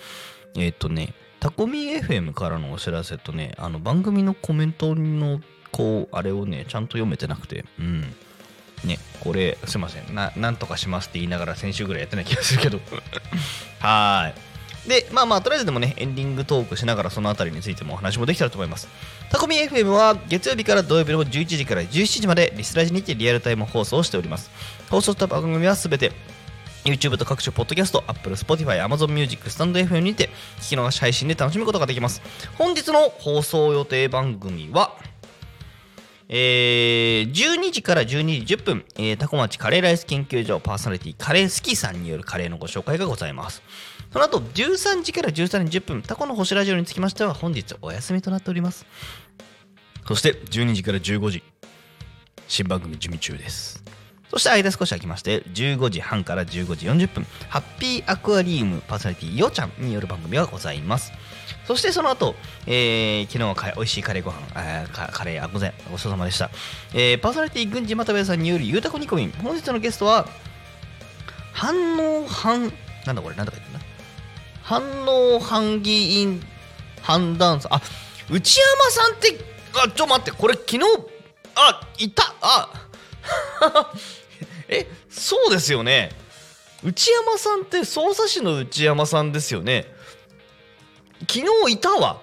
[0.56, 5.40] えっ、ー、とね、タコミ FM からのお知らせとね、あの番組のコメントの
[5.72, 8.02] こう、あれをね、ちゃんと読めてなくて、うん。
[8.84, 10.14] ね、これ、すいません。
[10.14, 12.78] な、なんとかしますって言いながら先週ぐらいやってない気がするけど。
[13.80, 14.88] はーい。
[14.88, 18.86] で、まあまあ、とりあえずでもね、エンディングトークしながらそのあたりについてもお話もできたらと思います。
[19.28, 24.48] タコミ FM は月曜日から土曜日の11時から17時までリスラジにてリアルタイム放送をしております。
[24.88, 26.12] 放送した番組はすべて
[26.84, 32.22] YouTube と各種ポッドキャスト、Apple、Spotify、Amazon Music、スタンド FM にて聞き逃し配信で楽しむことができます。
[32.58, 34.96] 本日の放送予定番組は、
[36.28, 43.62] えー、12時から12時10分、えー、タコ町カレーライス研究所パーソナリティカレースキさんによるカレーのご紹介がございます。
[44.12, 48.86] その後、13時から13時10分、タコの星ラジオにつきましては本日お休みとなっております。
[50.06, 51.42] そして、12時から15時、
[52.48, 53.81] 新番組準備中です。
[54.32, 61.12] そして間少し空きまして、15時半から15時40分、ハッピーアクアリウムパーソナリティよちゃんによる番組がございます。
[61.66, 62.34] そしてその後、
[62.66, 66.50] えー、昨日はか美味しいカレーご飯、あカレー、あ、ごめん、ごちそうさまでした。
[66.94, 70.26] えー、パーソナリティ軍事又部さんによるゆうたこ煮込み、本日のゲストは、
[71.52, 72.72] 反応反、
[73.04, 73.84] なんだこれ、なんだか言ってんだ
[74.62, 76.42] 反応反議員
[77.02, 77.82] 判断さあ
[78.30, 79.38] 内山さんって
[79.84, 80.80] あちょ待ってこれ昨日
[81.54, 82.70] あいたあ
[84.72, 86.10] えそうですよね。
[86.84, 89.86] 内山さんって匝瑳市の内山さんですよね。
[91.20, 92.20] 昨日いたわ。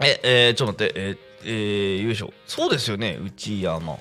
[0.00, 1.00] ええー、ちょっと待って。
[1.00, 2.32] え、えー、よいしょ。
[2.46, 3.18] そうですよね。
[3.20, 3.98] 内山。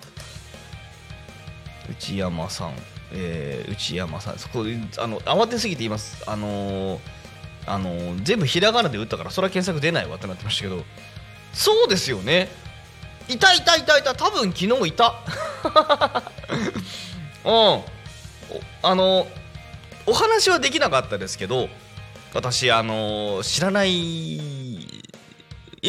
[1.90, 2.74] 内山さん。
[3.14, 4.38] えー、内山さん。
[4.38, 4.64] そこ
[5.00, 6.24] あの慌てすぎて言います。
[6.28, 7.00] あのー
[7.66, 10.84] あのー全部ひらがなで打ったからそれは検索出ないわってなってましたけど。
[11.54, 12.50] そうですよね。
[13.30, 14.04] いたいたいたい。
[14.04, 15.16] た多分昨日いた。
[17.46, 17.98] うん。
[18.82, 19.28] あの
[20.06, 21.68] お話はできなかったですけど
[22.34, 25.04] 私あの知らない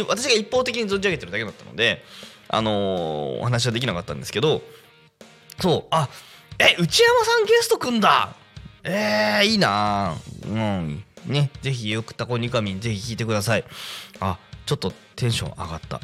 [0.09, 2.03] 私が一方的に存じ上げてるだけだったので
[2.49, 4.63] あのお話はできなかったんですけど
[5.61, 6.09] そうあ
[6.59, 8.35] え内山さんゲストくんだ。
[8.83, 10.17] えー、いいな。
[10.45, 11.05] うん。
[11.27, 13.65] ねぜひよくタコニカミンぜひ聞いてください。
[14.19, 16.01] あちょっとテンション上がった。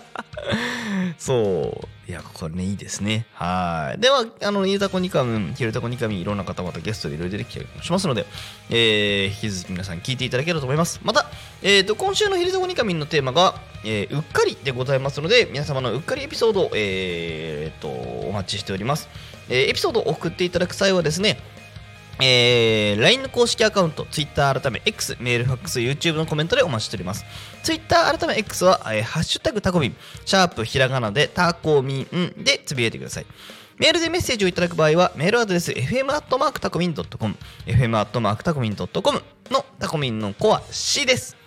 [1.18, 1.78] そ
[2.08, 2.10] う。
[2.10, 3.26] いやこれねいいですね。
[3.34, 4.00] はい。
[4.00, 8.24] ではあのゆうたこニカミンひるたこニカミいろんな方々ゲストでいろいろ出てきたりもしますので、
[8.70, 10.98] えー、引き続き皆さん聞いていただければと思います。
[11.04, 11.26] また、
[11.60, 19.10] えー、と今週のひるたこニカミのテーマが、えーうっかりでございますので皆様のうっかりエピソード、えー、とお待ちしております、
[19.50, 21.38] えーエピソードを送っていただく際はですね
[22.22, 27.24] えー、LINE の公式アカウント、Twitter 改め X、メール、ファックス、YouTube のコメントでお待ちしております。
[27.62, 33.26] Twitter 改め X は、えーハッシュタグタコミン、シャープひらがなでタコミンでつぶやいてください。
[33.78, 41.39] メールでメッセージをいただく場合は、メールアドレス、fm アットマークタコミン .com、fm アットマークタコミン .com のタコミンの子は C です。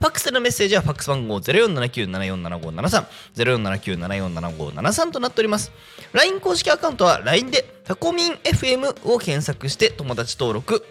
[0.00, 5.72] ファックスでのメッセージはファックス番号0479747573 0479747573となっております。
[6.12, 10.84] LINE 公式アカウントは LINE でタコミン FM を検索して友達登録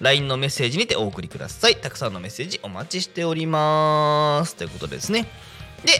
[0.00, 1.76] LINE のメッセージにてお送りください。
[1.76, 4.56] たくさんのメッセージお待ちしております。
[4.56, 5.26] ということでですね。
[5.84, 5.92] で、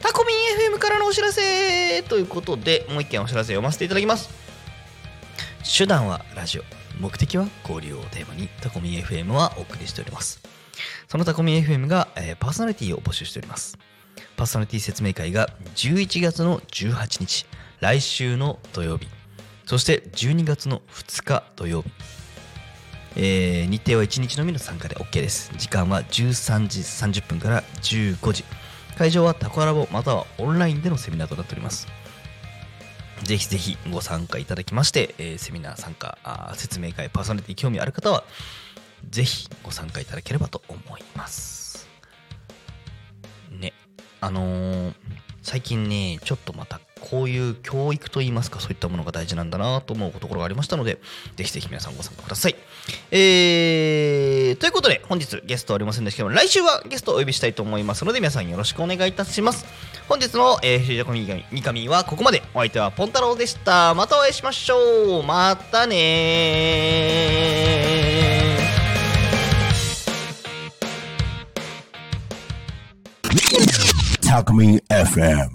[0.00, 0.36] タコミン
[0.74, 4.30] FM からのお知らせということで、もう一件お知らせ読ませていただきます。
[5.76, 6.62] 手段はラジオ、
[7.00, 10.57] 目的は交流をテーマにタコミン FM はお送りしております。
[11.08, 13.78] そのタコミ FM が、えーパーソナリティを募集しております。
[14.36, 17.46] パーソナリティ説明会が11月の18日、
[17.80, 19.08] 来週の土曜日、
[19.66, 21.90] そして12月の2日土曜日、
[23.16, 25.52] えー日程は1日のみの参加で OK です。
[25.56, 28.44] 時間は13時30分から15時。
[28.96, 31.86] 会場はタコラボまたはオンラインでのセミナーとなっております。
[33.24, 38.24] ぜひぜひご参加いただきまして、えーセミナー参加、あー説明会、パーソナリティ興味ある方は、
[39.08, 41.88] ぜひご参加いただければと思います。
[43.50, 43.72] ね、
[44.20, 44.94] あのー
[45.48, 51.00] 最近ね、ちょっとまたこういう教育といいますか、そういったものが大事なんだなと思うところがありましたので、
[51.36, 52.56] ぜひぜひ皆さんご参加ください。
[53.10, 59.64] えー、ということで、本日ゲストはありませんでしたけども、来週はゲストをお呼びしたいと思いますので、皆さんよろしくお願いいたします。
[60.06, 62.42] 本日の、えー、ヒルジャコミニカミはここまで。
[62.52, 63.94] お相手はポン太郎でした。
[63.94, 65.22] またお会いしましょう。
[65.22, 68.07] またね
[74.30, 75.48] Alchemy FM.